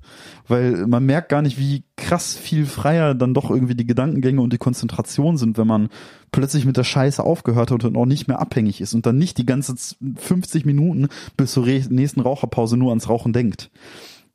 [0.48, 4.54] Weil man merkt gar nicht, wie krass viel freier dann doch irgendwie die Gedankengänge und
[4.54, 5.90] die Konzentration sind, wenn man
[6.32, 9.40] plötzlich mit der Scheiße aufgehört hat und auch nicht mehr abhängig ist und dann nicht
[9.40, 13.72] die ganze z- 50 Minuten bis zur nächsten Raucherpause nur ans Rauchen denkt.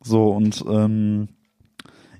[0.02, 1.28] So und ähm,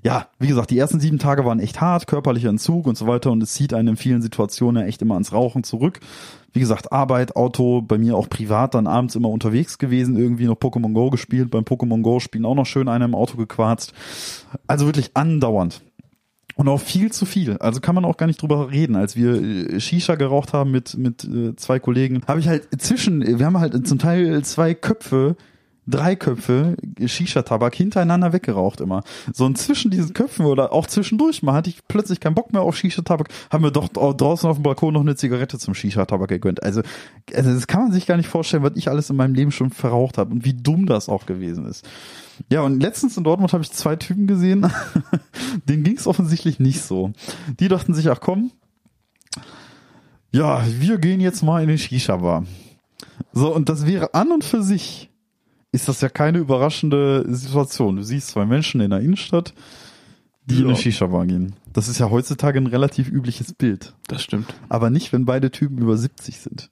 [0.05, 3.31] ja, wie gesagt, die ersten sieben Tage waren echt hart, körperlicher Entzug und so weiter
[3.31, 5.99] und es zieht einen in vielen Situationen ja echt immer ans Rauchen zurück.
[6.53, 10.57] Wie gesagt, Arbeit, Auto, bei mir auch privat, dann abends immer unterwegs gewesen, irgendwie noch
[10.57, 13.93] Pokémon Go gespielt, beim Pokémon Go spielen auch noch schön einer im Auto gequarzt.
[14.67, 15.81] Also wirklich andauernd.
[16.53, 17.57] Und auch viel zu viel.
[17.57, 18.95] Also kann man auch gar nicht drüber reden.
[18.95, 23.39] Als wir äh, Shisha geraucht haben mit, mit äh, zwei Kollegen, habe ich halt zwischen,
[23.39, 25.35] wir haben halt zum Teil zwei Köpfe,
[25.87, 29.03] drei Köpfe Shisha-Tabak hintereinander weggeraucht immer.
[29.33, 32.61] So und zwischen diesen Köpfen oder auch zwischendurch mal hatte ich plötzlich keinen Bock mehr
[32.61, 36.29] auf Shisha-Tabak, haben wir doch dra- draußen auf dem Balkon noch eine Zigarette zum Shisha-Tabak
[36.29, 36.63] gegönnt.
[36.63, 36.81] Also,
[37.33, 39.69] also das kann man sich gar nicht vorstellen, was ich alles in meinem Leben schon
[39.71, 41.87] verraucht habe und wie dumm das auch gewesen ist.
[42.49, 44.69] Ja, und letztens in Dortmund habe ich zwei Typen gesehen,
[45.69, 47.13] denen ging es offensichtlich nicht so.
[47.59, 48.51] Die dachten sich, ach komm,
[50.31, 52.43] ja, wir gehen jetzt mal in den Shisha-Bar.
[53.31, 55.09] So, und das wäre an und für sich,
[55.75, 57.97] ist das ja keine überraschende Situation.
[57.97, 59.53] Du siehst zwei Menschen in der Innenstadt,
[60.45, 60.67] die in Ja.
[60.69, 61.55] eine Shisha-Bar gehen.
[61.73, 63.93] Das ist ja heutzutage ein relativ übliches Bild.
[64.07, 64.53] Das stimmt.
[64.69, 66.69] Aber nicht, wenn beide Typen über 70 sind.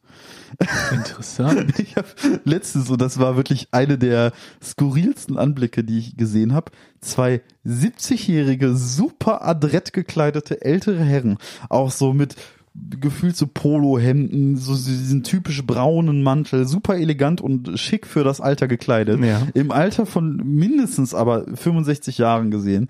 [0.92, 1.74] Interessant.
[1.80, 2.08] Ich habe
[2.46, 4.32] letztens, und das war wirklich eine der
[4.64, 11.38] skurrilsten Anblicke, die ich gesehen habe, zwei 70-jährige, super adrett gekleidete ältere Herren,
[11.70, 12.36] auch so mit
[12.76, 18.68] gefühlt so Polohemden, so diesen typisch braunen Mantel, super elegant und schick für das Alter
[18.68, 19.24] gekleidet.
[19.24, 19.48] Ja.
[19.54, 22.88] Im Alter von mindestens aber 65 Jahren gesehen,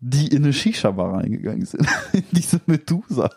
[0.00, 1.86] die in eine Shisha-Bar reingegangen sind.
[2.12, 3.30] In diese Medusa.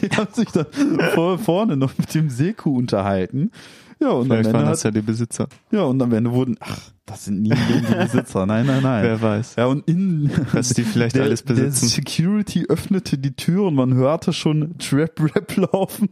[0.00, 0.66] Die haben sich dann
[1.14, 3.50] vor, vorne noch mit dem Seku unterhalten.
[3.98, 5.48] Ja, und am Vielleicht Ende waren das ja die Besitzer.
[5.70, 8.44] ja, und am Ende wurden, ach, das sind nie die Besitzer.
[8.44, 9.02] Nein, nein, nein.
[9.04, 9.54] Wer weiß.
[9.56, 11.80] Ja, und in, Was die vielleicht der, alles besitzen.
[11.86, 16.08] Der Security öffnete die Tür und man hörte schon Trap-Rap laufen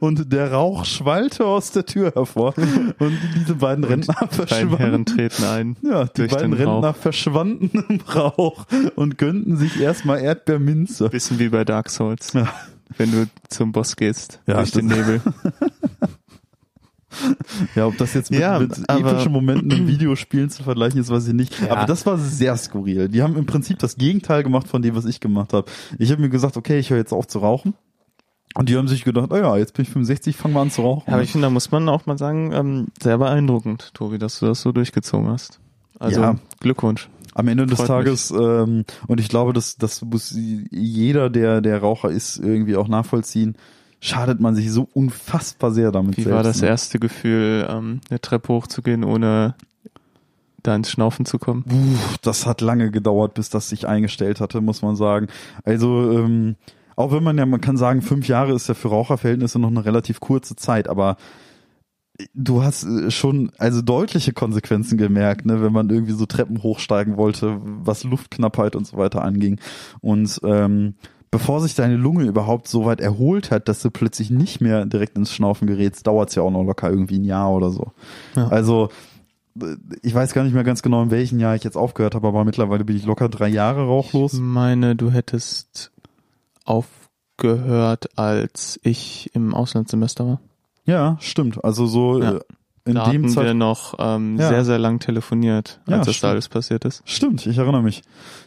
[0.00, 2.54] und der Rauch schwallte aus der Tür hervor
[3.00, 4.76] und diese beiden Rentner Kleine verschwanden.
[4.78, 5.76] Herren treten ein.
[5.82, 6.96] Ja, die beiden den Rentner Rauch.
[6.96, 11.10] verschwanden im Rauch und gönnten sich erstmal Erdbeerminze.
[11.10, 12.32] Bisschen wie bei Dark Souls.
[12.32, 12.48] Ja.
[12.96, 15.20] Wenn du zum Boss gehst, Ja, durch den Nebel.
[17.74, 21.28] Ja, ob das jetzt mit, Ja, mit epischen Momenten in Videospielen zu vergleichen ist, weiß
[21.28, 21.60] ich nicht.
[21.60, 21.72] Ja.
[21.72, 23.08] Aber das war sehr skurril.
[23.08, 25.70] Die haben im Prinzip das Gegenteil gemacht von dem, was ich gemacht habe.
[25.98, 27.74] Ich habe mir gesagt, okay, ich höre jetzt auf zu rauchen.
[28.54, 30.80] Und die haben sich gedacht, oh ja, jetzt bin ich 65, fangen wir an zu
[30.80, 31.04] rauchen.
[31.06, 34.38] Ja, aber ich finde, da muss man auch mal sagen, ähm, sehr beeindruckend, Tobi, dass
[34.38, 35.60] du das so durchgezogen hast.
[35.98, 36.36] Also Ja.
[36.60, 37.10] Glückwunsch.
[37.34, 41.80] Am Ende des Freut Tages, ähm, und ich glaube, das, das muss jeder, der, der
[41.80, 43.56] Raucher ist, irgendwie auch nachvollziehen,
[44.06, 46.36] schadet man sich so unfassbar sehr damit Wie selbst.
[46.36, 46.68] war das ne?
[46.68, 49.54] erste Gefühl, ähm, eine Treppe hochzugehen, ohne
[50.62, 51.64] da ins Schnaufen zu kommen?
[51.64, 55.28] Puh, das hat lange gedauert, bis das sich eingestellt hatte, muss man sagen.
[55.64, 56.56] Also, ähm,
[56.96, 59.84] auch wenn man ja, man kann sagen, fünf Jahre ist ja für Raucherverhältnisse noch eine
[59.84, 61.16] relativ kurze Zeit, aber
[62.34, 67.16] du hast äh, schon also deutliche Konsequenzen gemerkt, ne, wenn man irgendwie so Treppen hochsteigen
[67.16, 69.60] wollte, was Luftknappheit und so weiter anging.
[70.00, 70.94] Und ähm,
[71.30, 75.16] bevor sich deine Lunge überhaupt so weit erholt hat, dass du plötzlich nicht mehr direkt
[75.16, 77.92] ins Schnaufen gerätst, dauert es ja auch noch locker irgendwie ein Jahr oder so.
[78.36, 78.48] Ja.
[78.48, 78.88] Also
[79.60, 82.28] äh, ich weiß gar nicht mehr ganz genau, in welchem Jahr ich jetzt aufgehört habe,
[82.28, 84.32] aber mittlerweile bin ich locker drei Jahre Ich rauchlos.
[84.34, 85.90] meine, du hättest
[86.64, 90.40] aufgehört, als ich im Auslandssemester war.
[90.84, 91.62] Ja, stimmt.
[91.64, 92.40] Also so Ja.
[92.86, 94.48] In da dem hatten Zeit wir noch ähm, Ja.
[94.48, 97.02] sehr, sehr lang telefoniert, Ja, als das da alles passiert ist.
[97.04, 98.02] Stimmt, ich erinnere mich.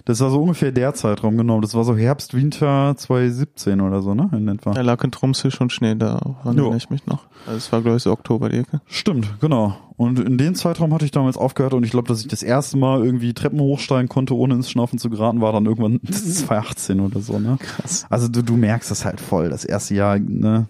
[0.06, 1.60] Das war so ungefähr der Zeitraum, genau.
[1.62, 4.30] Das war so Herbst, Winter 2017 oder so, ne?
[4.34, 4.72] In etwa.
[4.74, 7.26] Da lag in Tromsø schon Schnee, da erinnere ich mich noch.
[7.46, 8.82] Also es war, glaube ich, so Oktober die Ecke.
[8.88, 9.76] Stimmt, genau.
[9.98, 12.78] Und in dem Zeitraum hatte ich damals aufgehört und ich glaube, dass ich das erste
[12.78, 17.20] Mal irgendwie Treppen hochsteigen konnte, ohne ins Schnaufen zu geraten, war dann irgendwann 2018 oder
[17.20, 17.58] so, ne?
[17.60, 18.06] Krass.
[18.10, 20.68] Also du, du merkst das halt voll, das erste Jahr, ne?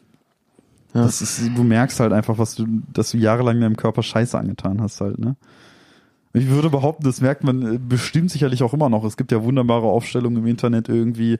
[0.94, 1.04] Ja.
[1.04, 4.82] Das ist, du merkst halt einfach, was du, dass du jahrelang deinem Körper Scheiße angetan
[4.82, 5.36] hast halt, ne?
[6.32, 9.04] Ich würde behaupten, das merkt man äh, bestimmt sicherlich auch immer noch.
[9.04, 11.38] Es gibt ja wunderbare Aufstellungen im Internet irgendwie,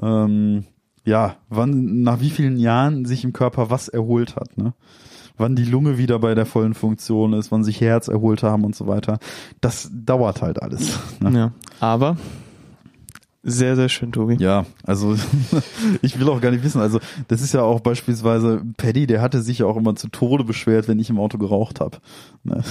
[0.00, 0.64] ähm,
[1.04, 4.74] ja, wann, nach wie vielen Jahren sich im Körper was erholt hat, ne?
[5.38, 8.74] Wann die Lunge wieder bei der vollen Funktion ist, wann sich Herz erholt haben und
[8.74, 9.20] so weiter.
[9.60, 10.98] Das dauert halt alles.
[11.20, 11.38] Ne?
[11.38, 11.52] Ja.
[11.78, 12.16] Aber
[13.50, 14.36] sehr, sehr schön, Tobi.
[14.38, 15.14] Ja, also
[16.02, 16.80] ich will auch gar nicht wissen.
[16.80, 20.44] Also das ist ja auch beispielsweise Paddy, der hatte sich ja auch immer zu Tode
[20.44, 21.98] beschwert, wenn ich im Auto geraucht habe.
[22.44, 22.62] Ne?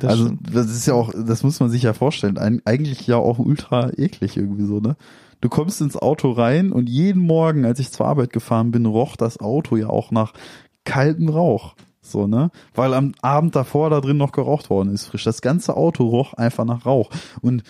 [0.00, 0.54] Das Also stimmt.
[0.54, 2.38] das ist ja auch, das muss man sich ja vorstellen.
[2.38, 4.96] Eig eigentlich ja auch ultra eklig irgendwie so, ne?
[5.42, 9.16] Du kommst ins Auto rein und jeden Morgen, als ich zur Arbeit gefahren bin, roch
[9.16, 10.32] das Auto ja auch nach
[10.84, 11.74] kaltem Rauch.
[12.00, 12.50] So, ne?
[12.74, 15.24] Weil am Abend davor da drin noch geraucht worden ist, frisch.
[15.24, 17.10] Das ganze Auto roch einfach nach Rauch.
[17.42, 17.64] Und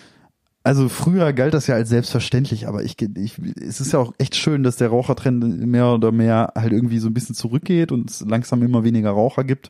[0.67, 4.35] also früher galt das ja als selbstverständlich, aber ich, ich es ist ja auch echt
[4.35, 8.19] schön, dass der Rauchertrend mehr oder mehr halt irgendwie so ein bisschen zurückgeht und es
[8.19, 9.69] langsam immer weniger Raucher gibt.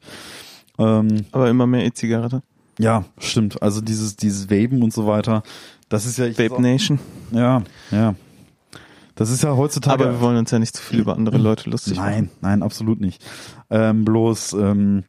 [0.80, 2.42] Ähm, Aber immer mehr E-Zigarette.
[2.80, 3.62] ja, stimmt.
[3.62, 5.44] Also dieses, dieses Vapen und so weiter,
[5.88, 6.98] das ist ja, ich Vape Nation.
[7.32, 8.16] ja, ja.
[9.14, 10.04] Das ist ja heutzutage.
[10.04, 12.10] Aber wir wollen uns ja nicht zu viel über andere Leute lustig machen.
[12.10, 13.24] Nein, nein, absolut nicht.
[13.70, 15.04] Ähm, bloß, ähm,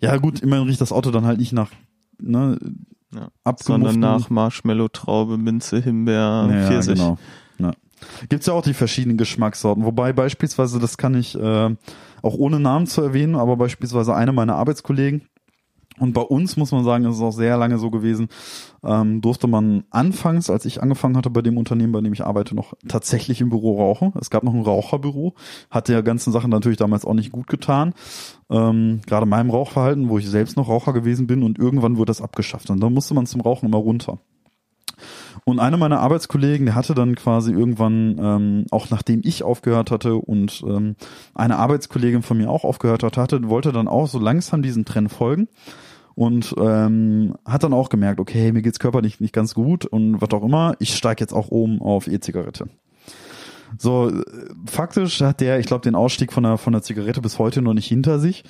[0.00, 1.72] ja gut, immerhin riecht das Auto dann halt nicht nach,
[2.18, 2.58] ne,
[3.16, 3.54] Ja.
[3.58, 6.98] Sondern nach Marshmallow, Traube, Minze, Himbeer, ja, Pfirsich.
[6.98, 7.18] Genau.
[7.58, 7.72] Ja.
[8.28, 11.74] Gibt's ja auch die verschiedenen Geschmackssorten, wobei beispielsweise, das kann ich äh,
[12.22, 15.22] auch ohne Namen zu erwähnen, aber beispielsweise eine meiner Arbeitskollegen,
[15.98, 18.28] und bei uns muss man sagen, ist es auch sehr lange so gewesen,
[18.84, 22.54] ähm, durfte man anfangs, als ich angefangen hatte bei dem Unternehmen, bei dem ich arbeite,
[22.54, 24.12] noch tatsächlich im Büro rauchen.
[24.20, 25.34] Es gab noch ein Raucherbüro,
[25.70, 27.94] hat der ganzen Sachen natürlich damals auch nicht gut getan.
[28.50, 32.22] Ähm, gerade meinem Rauchverhalten, wo ich selbst noch Raucher gewesen bin und irgendwann wurde das
[32.22, 34.18] abgeschafft und dann musste man zum Rauchen immer runter.
[35.44, 40.16] Und einer meiner Arbeitskollegen, der hatte dann quasi irgendwann, ähm, auch nachdem ich aufgehört hatte
[40.16, 40.96] und ähm,
[41.34, 45.12] eine Arbeitskollegin von mir auch aufgehört hatte, hatte, wollte dann auch so langsam diesen Trend
[45.12, 45.48] folgen
[46.16, 50.30] und ähm, hat dann auch gemerkt, okay, mir geht's körperlich nicht ganz gut und was
[50.30, 52.68] auch immer, ich steige jetzt auch um auf E-Zigarette.
[53.78, 54.10] So,
[54.66, 57.74] faktisch hat der, ich glaube, den Ausstieg von der, von der Zigarette bis heute noch
[57.74, 58.44] nicht hinter sich.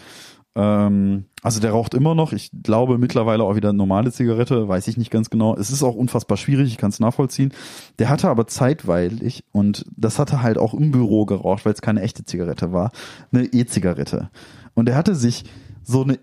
[0.55, 2.33] Ähm, also der raucht immer noch.
[2.33, 5.57] Ich glaube mittlerweile auch wieder normale Zigarette, weiß ich nicht ganz genau.
[5.57, 7.53] Es ist auch unfassbar schwierig, ich kann es nachvollziehen.
[7.99, 12.03] Der hatte aber zeitweilig, und das hatte halt auch im Büro geraucht, weil es keine
[12.03, 12.93] echte Zigarette war,
[13.33, 14.31] eine E-Zigarette.
[14.75, 15.45] Und er hatte sich
[15.83, 16.19] so eine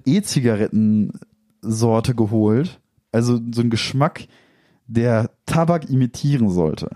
[1.64, 2.80] E-Zigarettensorte geholt,
[3.12, 4.28] also so ein Geschmack,
[4.88, 6.90] der Tabak imitieren sollte.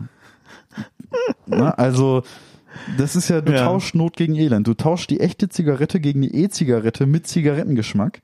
[1.46, 2.24] Na, also,
[2.98, 3.66] das ist ja, du Ja.
[3.66, 4.68] tauschst Not gegen Elend.
[4.68, 8.22] Du tauschst die echte Zigarette gegen die E-Zigarette mit Zigarettengeschmack.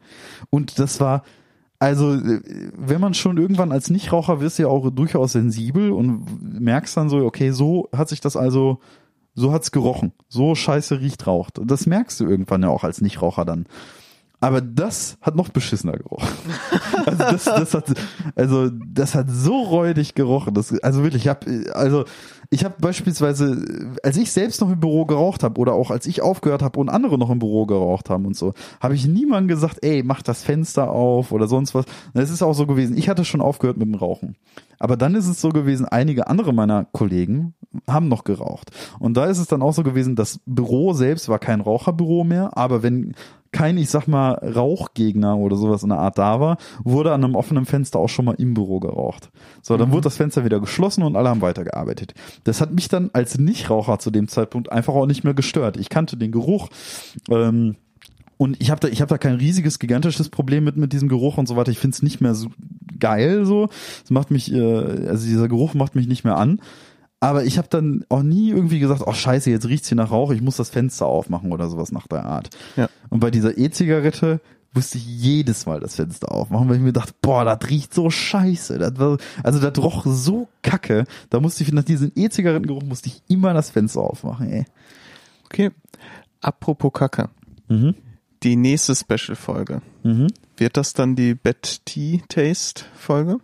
[0.49, 1.23] Und das war,
[1.79, 7.09] also, wenn man schon irgendwann als Nichtraucher wirst ja auch durchaus sensibel und merkst dann
[7.09, 8.79] so, okay, so hat sich das also,
[9.33, 10.11] so hat's gerochen.
[10.27, 11.59] So scheiße riecht raucht.
[11.63, 13.65] Das merkst du irgendwann ja auch als Nichtraucher dann.
[14.43, 16.27] Aber das hat noch beschissener gerochen.
[17.05, 17.85] Also das, das hat,
[18.35, 20.53] also das hat so räudig gerochen.
[20.53, 22.05] Das, also wirklich, ich habe, also
[22.53, 26.21] ich habe beispielsweise, als ich selbst noch im Büro geraucht habe oder auch als ich
[26.21, 29.79] aufgehört habe und andere noch im Büro geraucht haben und so, habe ich niemandem gesagt,
[29.81, 31.85] ey, mach das Fenster auf oder sonst was.
[32.13, 32.95] Es ist auch so gewesen.
[32.95, 34.35] Ich hatte schon aufgehört mit dem Rauchen.
[34.77, 37.55] Aber dann ist es so gewesen, einige andere meiner Kollegen
[37.89, 38.69] haben noch geraucht.
[38.99, 42.55] Und da ist es dann auch so gewesen, das Büro selbst war kein Raucherbüro mehr,
[42.55, 43.15] aber wenn
[43.53, 47.35] kein, ich sag mal, Rauchgegner oder sowas in der Art da war, wurde an einem
[47.35, 49.29] offenen Fenster auch schon mal im Büro geraucht.
[49.61, 52.13] So, dann wurde das Fenster wieder geschlossen und alle haben weitergearbeitet.
[52.43, 55.77] Das hat mich dann als Nichtraucher zu dem Zeitpunkt einfach auch nicht mehr gestört.
[55.77, 56.69] Ich kannte den Geruch.
[57.29, 57.75] Ähm,
[58.37, 61.37] und ich habe da, ich habe da kein riesiges, gigantisches Problem mit mit diesem Geruch
[61.37, 61.71] und so weiter.
[61.71, 62.49] Ich finde es nicht mehr so
[62.99, 63.69] geil so.
[64.03, 64.61] Es macht mich, äh,
[65.07, 66.59] also dieser Geruch macht mich nicht mehr an.
[67.19, 70.31] Aber ich habe dann auch nie irgendwie gesagt, oh scheiße, jetzt riecht's hier nach Rauch,
[70.31, 72.49] ich muss das Fenster aufmachen oder sowas nach der Art.
[72.75, 72.89] Ja.
[73.09, 74.41] Und bei dieser E-Zigarette
[74.73, 78.09] musste ich jedes Mal das Fenster aufmachen, weil ich mir dachte, boah, das riecht so
[78.09, 78.77] scheiße.
[78.79, 81.05] Das war, also das roch so kacke.
[81.29, 84.65] Da musste ich nach diesem E-Zigarettengeruch musste ich immer das Fenster aufmachen, ey.
[85.45, 85.71] Okay.
[86.41, 87.29] Apropos Kacke.
[87.67, 87.95] Mhm.
[88.43, 89.81] Die nächste Special-Folge.
[90.03, 90.27] Mhm.
[90.57, 93.37] Wird das dann die Bad Tea Taste Folge?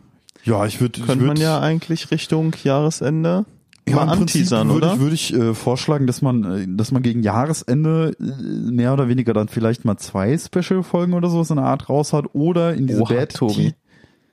[0.44, 3.46] Ja, ich würde, Könnte man ja eigentlich Richtung Jahresende
[3.92, 4.94] mal im Prinzip anteasern, würde oder?
[4.96, 9.08] ich, würde ich äh, vorschlagen, dass man, äh, dass man gegen Jahresende äh, mehr oder
[9.08, 12.88] weniger dann vielleicht mal zwei Special-Folgen oder sowas in der Art raus hat oder in
[12.88, 13.54] diese Oha, Bad Tobi.
[13.54, 13.74] Tea.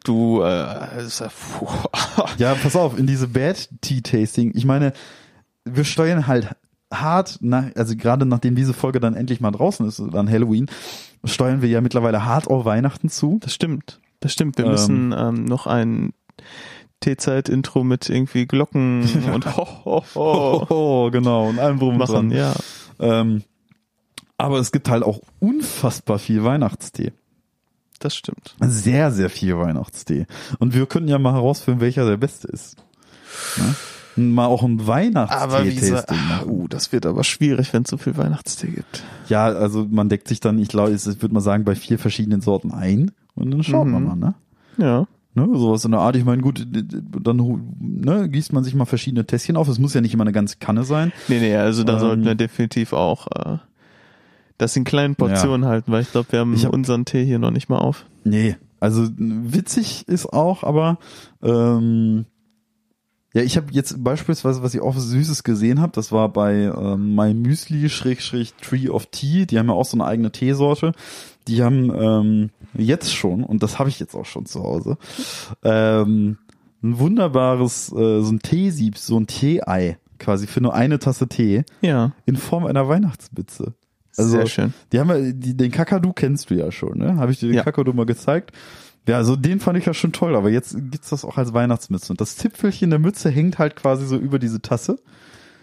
[0.04, 0.88] Du, äh, ja.
[2.38, 4.52] Ja, pass auf, in diese Bad Tea Tasting.
[4.54, 4.92] Ich meine,
[5.64, 6.50] wir steuern halt
[6.92, 10.66] hart nach, also gerade nachdem diese Folge dann endlich mal draußen ist, dann Halloween,
[11.24, 13.38] steuern wir ja mittlerweile hart auf Weihnachten zu.
[13.42, 14.00] das stimmt.
[14.20, 14.58] Das stimmt.
[14.58, 14.70] Wir Ähm.
[14.70, 16.12] müssen ähm, noch ein
[17.00, 19.02] T-Zeit-Intro mit irgendwie Glocken
[19.34, 22.30] und ho, ho, ho Oh, genau, und allem drum und machen, dran.
[22.30, 22.54] ja.
[22.98, 23.42] Ähm,
[24.38, 27.12] aber es gibt halt auch unfassbar viel Weihnachtstee.
[27.98, 28.54] Das stimmt.
[28.60, 30.26] Sehr, sehr viel Weihnachtstee.
[30.58, 32.76] Und wir könnten ja mal herausfinden, welcher der beste ist.
[33.56, 33.74] Ne?
[34.32, 39.02] Mal auch ein Weihnachtstee-Tasting uh, das wird aber schwierig, wenn es so viel Weihnachtstee gibt.
[39.28, 42.40] Ja, also man deckt sich dann, ich glaube, ich würde mal sagen, bei vier verschiedenen
[42.40, 44.08] Sorten ein und dann schaut man Mhm.
[44.08, 44.34] mal, ne?
[44.78, 45.06] Ja.
[45.36, 46.16] Ne, sowas in der Art.
[46.16, 47.36] Ich meine, gut, dann
[47.78, 49.68] ne, gießt man sich mal verschiedene Tässchen auf.
[49.68, 51.12] Es muss ja nicht immer eine ganze Kanne sein.
[51.28, 51.98] Nee, nee, also da Ähm.
[52.00, 53.58] sollten wir definitiv auch äh,
[54.56, 57.50] das in kleinen Portionen halten, weil ich glaube, wir haben hab- unseren Tee hier noch
[57.50, 58.06] nicht mal auf.
[58.24, 60.98] Nee, also witzig ist auch, aber
[61.42, 62.24] ähm,
[63.34, 67.14] ja, ich habe jetzt beispielsweise, was ich auch Süßes gesehen habe, das war bei ähm,
[67.14, 69.44] My Müsli Schrägstrich Tree of Tea.
[69.44, 70.92] Die haben ja auch so eine eigene Teesorte.
[71.46, 74.98] Die haben ähm, jetzt schon, und das habe ich jetzt auch schon zu Hause,
[75.62, 76.38] ähm,
[76.82, 81.64] ein wunderbares, äh, so ein Teesieb, so ein Tee-Ei quasi für nur eine Tasse Tee
[81.82, 83.74] Ja, in Form einer Weihnachtsmütze.
[84.16, 84.72] Also, sehr schön.
[84.92, 87.16] Die haben ja, die, den Kakadu kennst du ja schon, ne?
[87.16, 87.64] Habe ich dir den Ja.
[87.64, 88.52] Kakadu mal gezeigt?
[89.06, 92.12] Ja, also den fand ich ja schon toll, aber jetzt gibt's das auch als Weihnachtsmütze.
[92.12, 94.98] Und das Zipfelchen der Mütze hängt halt quasi so über diese Tasse.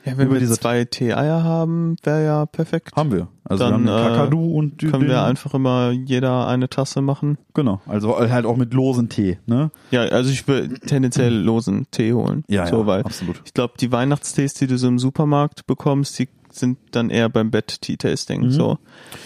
[0.05, 2.91] Ja, wenn über wir diese- zwei Tee-Eier haben, wäre ja perfekt.
[2.95, 3.27] Haben wir.
[3.45, 6.69] Also Dann, wir haben äh, Kakadu und die- Können den, wir einfach immer jeder eine
[6.69, 7.37] Tasse machen.
[7.53, 9.71] Genau, also halt auch mit losen Tee, ne?
[9.91, 12.43] Ja, also ich würde tendenziell losen Tee holen.
[12.49, 13.41] Ja, so, ja, weil absolut.
[13.45, 17.49] ich glaube, die Weihnachtstees, die du so im Supermarkt bekommst, die sind dann eher beim
[17.49, 18.51] Bett-Tea-Tasting.
[18.51, 18.77] So Mhm.
[18.77, 18.77] Ja,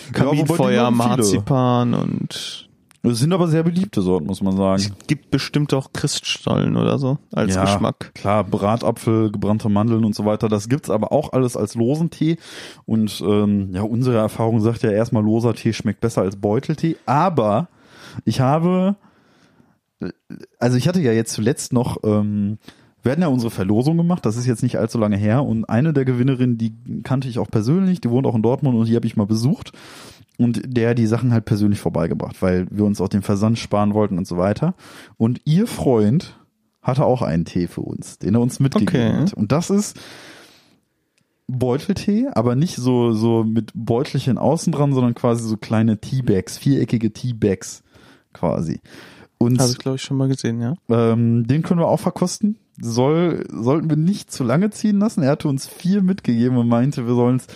[0.07, 0.91] die Kaminfeuer, viele.
[0.91, 2.66] Marzipan und
[3.03, 4.81] Das sind aber sehr beliebte Sorten, muss man sagen.
[4.81, 8.11] es gibt bestimmt auch Christstollen oder so als ja, Geschmack.
[8.15, 12.37] Klar, Bratapfel, gebrannte Mandeln und so weiter, das gibt's aber auch alles als losen Tee.
[12.85, 16.97] Und ähm, ja, unsere Erfahrung sagt ja erstmal, loser Tee schmeckt besser als Beuteltee.
[17.05, 17.69] Aber
[18.25, 18.95] ich habe,
[20.59, 22.57] also ich hatte ja jetzt zuletzt noch, ähm,
[23.03, 25.43] wir hatten ja unsere Verlosung gemacht, das ist jetzt nicht allzu lange her.
[25.43, 26.73] Und eine der Gewinnerinnen, die
[27.03, 29.71] kannte ich auch persönlich, die wohnt auch in Dortmund und die habe ich mal besucht.
[30.37, 34.17] Und der die Sachen halt persönlich vorbeigebracht, weil wir uns auch den Versand sparen wollten
[34.17, 34.75] und so weiter.
[35.17, 36.39] Und ihr Freund
[36.81, 39.21] hatte auch einen Tee für uns, den er uns mitgegeben Okay.
[39.21, 39.33] hat.
[39.33, 39.97] Und das ist
[41.47, 47.11] Beuteltee, aber nicht so, so mit Beutelchen außen dran, sondern quasi so kleine Teabags, viereckige
[47.13, 47.83] Teabags
[48.33, 48.81] quasi.
[49.37, 50.73] Und Habe ich glaube ich schon mal gesehen, ja.
[50.89, 52.57] ähm, den können wir auch verkosten.
[52.79, 55.23] Soll, sollten wir nicht zu lange ziehen lassen.
[55.23, 57.47] Er hatte uns vier mitgegeben und meinte, wir sollen es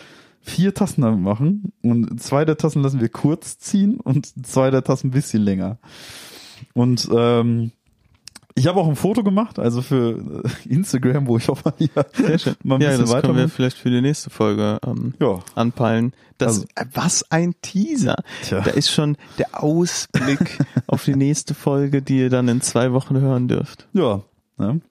[0.42, 1.72] vier Tassen damit machen.
[1.82, 5.78] Und zwei der Tassen lassen wir kurz ziehen und zwei der Tassen ein bisschen länger.
[6.74, 7.72] Und ähm,
[8.54, 12.38] ich habe auch ein Foto gemacht, also für Instagram, wo ich auch mal hier Sehr
[12.38, 12.56] schön.
[12.64, 16.14] mal ein ja, bisschen das können wir vielleicht für die nächste Folge ähm, Ja, anpeilen.
[16.38, 18.16] Das, Also- äh, was ein Teaser.
[18.44, 18.60] Tja.
[18.62, 23.20] Da ist schon der Ausblick auf die nächste Folge, die ihr dann in zwei Wochen
[23.20, 23.88] hören dürft.
[23.94, 24.22] ja.
[24.58, 24.82] Ne?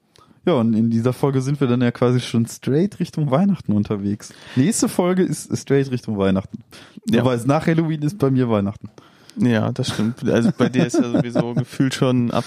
[0.46, 4.32] Ja, und in dieser Folge sind wir dann ja quasi schon straight Richtung Weihnachten unterwegs.
[4.56, 6.64] Nächste Folge ist straight Richtung Weihnachten.
[7.08, 7.16] Ja.
[7.16, 7.20] Ja.
[7.22, 8.88] Aber nach Halloween ist bei mir Weihnachten.
[9.36, 10.28] Ja, das stimmt.
[10.28, 12.44] Also bei dir ist ja sowieso gefühlt schon ab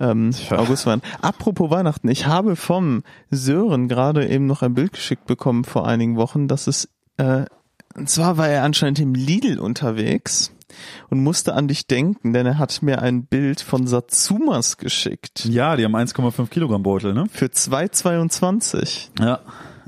[0.00, 0.58] ähm, Tja.
[0.58, 1.06] August Weihnachten.
[1.20, 6.16] Apropos Weihnachten, ich habe vom Sören gerade eben noch ein Bild geschickt bekommen vor einigen
[6.16, 7.44] Wochen, dass es äh,
[7.94, 10.52] und zwar war er anscheinend im Lidl unterwegs
[11.08, 15.44] und musste an dich denken, denn er hat mir ein Bild von Satsumas geschickt.
[15.46, 17.26] Ja, die haben 1,5 Kilogramm Beutel, ne?
[17.32, 19.08] Für 2,22.
[19.20, 19.40] Ja.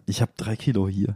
[0.06, 1.14] Ich habe drei Kilo hier.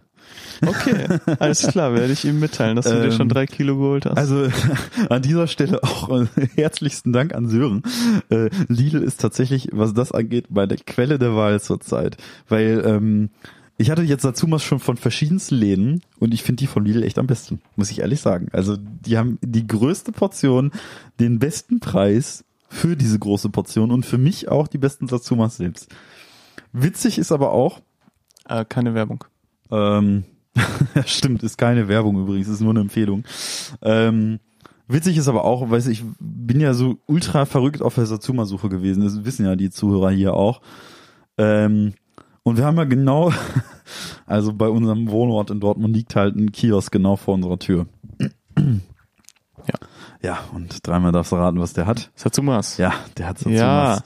[0.64, 1.06] Okay,
[1.38, 4.16] alles klar, werde ich ihm mitteilen, dass du dir Ähm, schon drei Kilo geholt hast.
[4.16, 4.48] Also
[5.08, 7.82] an dieser Stelle auch äh, herzlichsten Dank an Sören.
[8.30, 12.16] Äh, Lidl ist tatsächlich, was das angeht, meine Quelle der Wahl zurzeit.
[12.48, 13.30] Weil ähm,
[13.78, 17.18] ich hatte jetzt Satsumas schon von verschiedensten Läden und ich finde die von Lidl echt
[17.18, 18.48] am besten, muss ich ehrlich sagen.
[18.52, 20.72] Also die haben die größte Portion,
[21.20, 25.94] den besten Preis für diese große Portion und für mich auch die besten Satsumas selbst.
[26.72, 27.80] Witzig ist aber auch,
[28.48, 29.24] äh, keine Werbung.
[29.70, 30.24] ähm,
[31.04, 33.24] stimmt, ist keine Werbung übrigens, ist nur eine Empfehlung.
[33.82, 34.40] Ähm,
[34.88, 39.02] Witzig ist aber auch, weiß ich, bin ja so ultra verrückt auf der Satsuma-Suche gewesen.
[39.02, 40.60] Das wissen ja die Zuhörer hier auch.
[41.38, 41.94] Ähm,
[42.46, 43.32] und wir haben ja genau,
[44.26, 47.86] also bei unserem Wohnort in Dortmund liegt halt ein Kiosk genau vor unserer Tür.
[48.20, 49.74] Ja.
[50.22, 52.12] Ja, und dreimal darfst du raten, was der hat.
[52.14, 52.76] Satsumas.
[52.76, 53.58] Ja, der hat Satsumas.
[53.58, 53.98] Ja.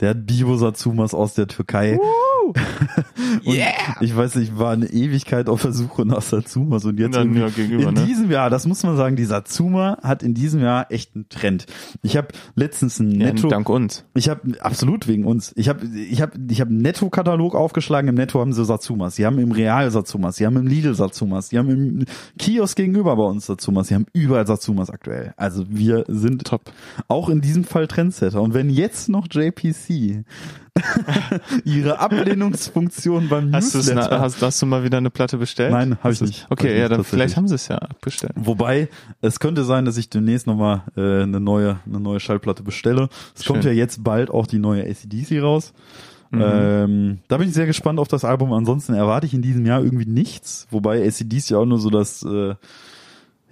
[0.00, 1.98] Der hat Bibo Satsumas aus der Türkei.
[3.44, 3.72] und Yeah.
[4.00, 7.24] ich weiß nicht, ich war eine Ewigkeit auf der Suche nach Satsumas und jetzt ja
[7.24, 8.04] gegenüber, in ne?
[8.06, 11.66] diesem Jahr, das muss man sagen, die Satsuma hat in diesem Jahr echt einen Trend.
[12.02, 14.04] Ich habe letztens ein Ja, Netto dank uns.
[14.14, 15.52] ich habe absolut wegen uns.
[15.56, 18.08] Ich habe ich habe ich habe einen Netto-Katalog aufgeschlagen.
[18.08, 19.16] Im Netto haben sie Satsumas.
[19.16, 20.36] Sie haben im Real Satsumas.
[20.36, 21.48] Sie haben im Lidl Satsumas.
[21.48, 22.04] Sie haben im
[22.38, 23.88] Kiosk gegenüber bei uns Satsumas.
[23.88, 25.34] Sie haben überall Satsumas aktuell.
[25.36, 26.70] Also wir sind Top.
[27.08, 28.40] auch in diesem Fall Trendsetter.
[28.40, 29.85] Und wenn jetzt noch JPC
[31.64, 35.72] ihre Ablehnungsfunktion beim Hast, Newsletter na, hast, hast du mal wieder eine Platte bestellt?
[35.72, 36.46] Nein, hab ich nicht.
[36.50, 38.32] Okay, ich ja, dann vielleicht haben sie es ja abbestellt.
[38.36, 38.88] Wobei,
[39.20, 43.08] es könnte sein, dass ich demnächst nochmal äh, eine neue, eine neue Schallplatte bestelle.
[43.34, 43.54] Es Schön.
[43.54, 45.72] kommt ja jetzt bald auch die neue ACDC raus.
[46.30, 46.42] Mhm.
[46.42, 48.52] Ähm, da bin ich sehr gespannt auf das Album.
[48.52, 50.66] Ansonsten erwarte ich in diesem Jahr irgendwie nichts.
[50.70, 52.54] Wobei ACDC ja auch nur so das, äh,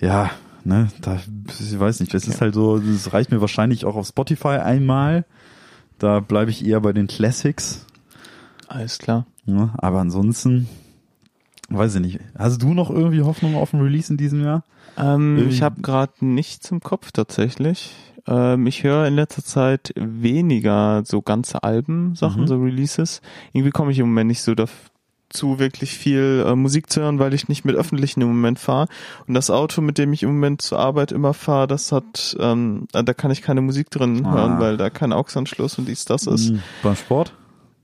[0.01, 0.31] ja,
[0.65, 1.21] ne, da,
[1.61, 5.25] ich weiß nicht, das ist halt so, das reicht mir wahrscheinlich auch auf Spotify einmal.
[6.05, 7.87] Da bleibe ich eher bei den Classics.
[8.69, 9.25] Alles klar.
[9.47, 9.71] Ne?
[9.79, 10.69] Aber ansonsten,
[11.71, 12.21] weiß ich nicht.
[12.37, 14.65] Hast du noch irgendwie Hoffnung auf ein Release in diesem Jahr?
[14.99, 17.95] Ähm, ich habe gerade nichts im Kopf tatsächlich.
[18.27, 22.47] Ähm, ich höre in letzter Zeit weniger so ganze Alben, Sachen, Mhm.
[22.49, 23.23] so Releases.
[23.55, 24.55] Irgendwie komme ich im Moment nicht so
[25.35, 28.87] dazu, wirklich viel äh, Musik zu hören, weil ich nicht mit öffentlichen im Moment fahre.
[29.27, 32.87] Und das Auto, mit dem ich im Moment zur Arbeit immer fahre, das hat, ähm,
[32.93, 34.33] äh, da kann ich keine Musik drin Ah.
[34.33, 36.51] hören, weil da kein AUX-Anschluss und dies, das ist.
[36.51, 36.63] Mhm.
[36.83, 37.33] Beim Sport?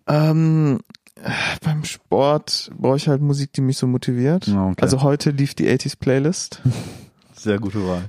[0.07, 0.79] Ähm,
[1.17, 1.31] äh,
[1.65, 4.47] beim Sport brauche ich halt Musik, die mich so motiviert.
[4.47, 4.83] Ja, okay.
[4.83, 6.63] Also heute lief die 80s Playlist.
[7.35, 8.05] Sehr gute Wahl.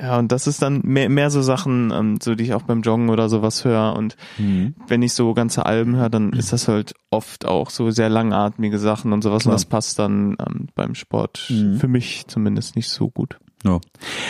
[0.00, 2.82] Ja, und das ist dann mehr, mehr so Sachen, ähm, so die ich auch beim
[2.82, 3.94] Joggen oder sowas höre.
[3.96, 4.74] Und Mhm.
[4.88, 8.78] wenn ich so ganze Alben höre, dann ist das halt oft auch so sehr langatmige
[8.78, 9.42] Sachen und sowas.
[9.42, 9.52] Klar.
[9.52, 11.76] Und das passt dann ähm, beim Sport Mhm.
[11.78, 13.38] für mich zumindest nicht so gut.
[13.64, 13.80] Ja.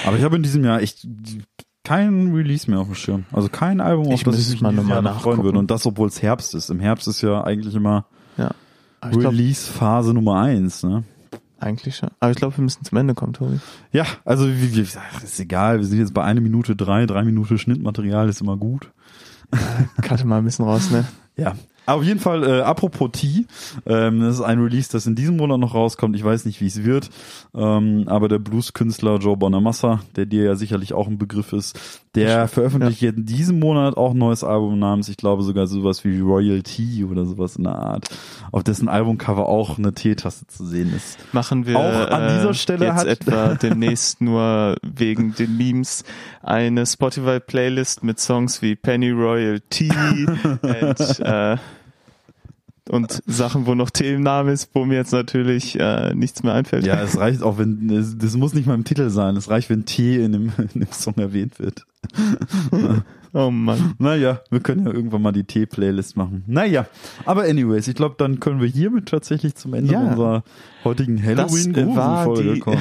[0.07, 1.07] Aber ich habe in diesem Jahr echt
[1.84, 3.24] kein Release mehr auf dem Schirm.
[3.32, 5.22] Also kein Album, auf Ich das ich mich mal in diesem noch mal Jahr noch
[5.22, 5.59] freuen würde.
[5.59, 6.68] Und das, obwohl es Herbst ist.
[6.70, 8.50] Im Herbst ist ja eigentlich immer Ja.
[9.02, 10.82] Release-Phase Nummer eins.
[10.82, 11.04] Ne?
[11.59, 12.11] Eigentlich schon.
[12.20, 13.61] Aber ich glaube, wir müssen zum Ende kommen, Tobi.
[13.92, 15.78] Ja, also wie, wie, ach, ist egal.
[15.78, 18.90] Wir sind jetzt bei einer Minute drei, drei Minuten Schnittmaterial ist immer gut.
[20.02, 21.07] Cutte mal ein bisschen raus, ne?
[21.36, 21.54] Ja.
[21.87, 23.47] Auf jeden Fall, äh, apropos T,
[23.87, 26.16] ähm, das ist ein Release, das in diesem Monat noch rauskommt.
[26.16, 27.09] Ich weiß nicht, wie es wird,
[27.55, 31.78] ähm, aber der Blueskünstler Joe Bonamassa, der dir ja sicherlich auch ein Begriff ist,
[32.14, 36.05] der veröffentlicht jetzt in diesem Monat auch ein neues Album namens, ich glaube sogar sowas
[36.05, 38.09] wie Royalty oder sowas in der Art,
[38.53, 41.18] auf dessen Albumcover auch eine T-Taste zu sehen ist.
[41.32, 46.05] Machen wir Auch an dieser Stelle jetzt hat- etwa demnächst nur wegen den Memes
[46.43, 49.91] eine Spotify-Playlist mit Songs wie Penny Royal Tea
[50.62, 51.57] und, äh,
[52.89, 56.55] und Sachen, wo noch T im Namen ist, wo mir jetzt natürlich äh, nichts mehr
[56.55, 56.87] einfällt.
[56.87, 59.70] Ja, es reicht auch, wenn, es- das muss nicht mal im Titel sein, es reicht,
[59.70, 61.84] wenn T in dem, in dem Song erwähnt wird.
[63.32, 63.97] Oh Mann.
[63.99, 66.43] Naja, wir können ja irgendwann mal die T-Playlist machen.
[66.47, 66.87] Naja,
[67.26, 70.01] aber anyways, ich glaube, dann können wir hiermit tatsächlich zum Ende Ja.
[70.01, 70.43] unserer
[70.84, 72.80] heutigen Das äh, Halloween-Gruselfolge kommen.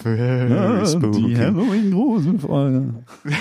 [0.00, 2.94] Very Ja, die Halloween-Gruselfolge.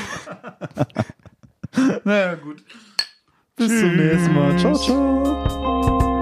[2.03, 2.63] naja, gut.
[3.57, 4.57] Bis zum nächsten Mal.
[4.59, 6.14] Ciao, ciao.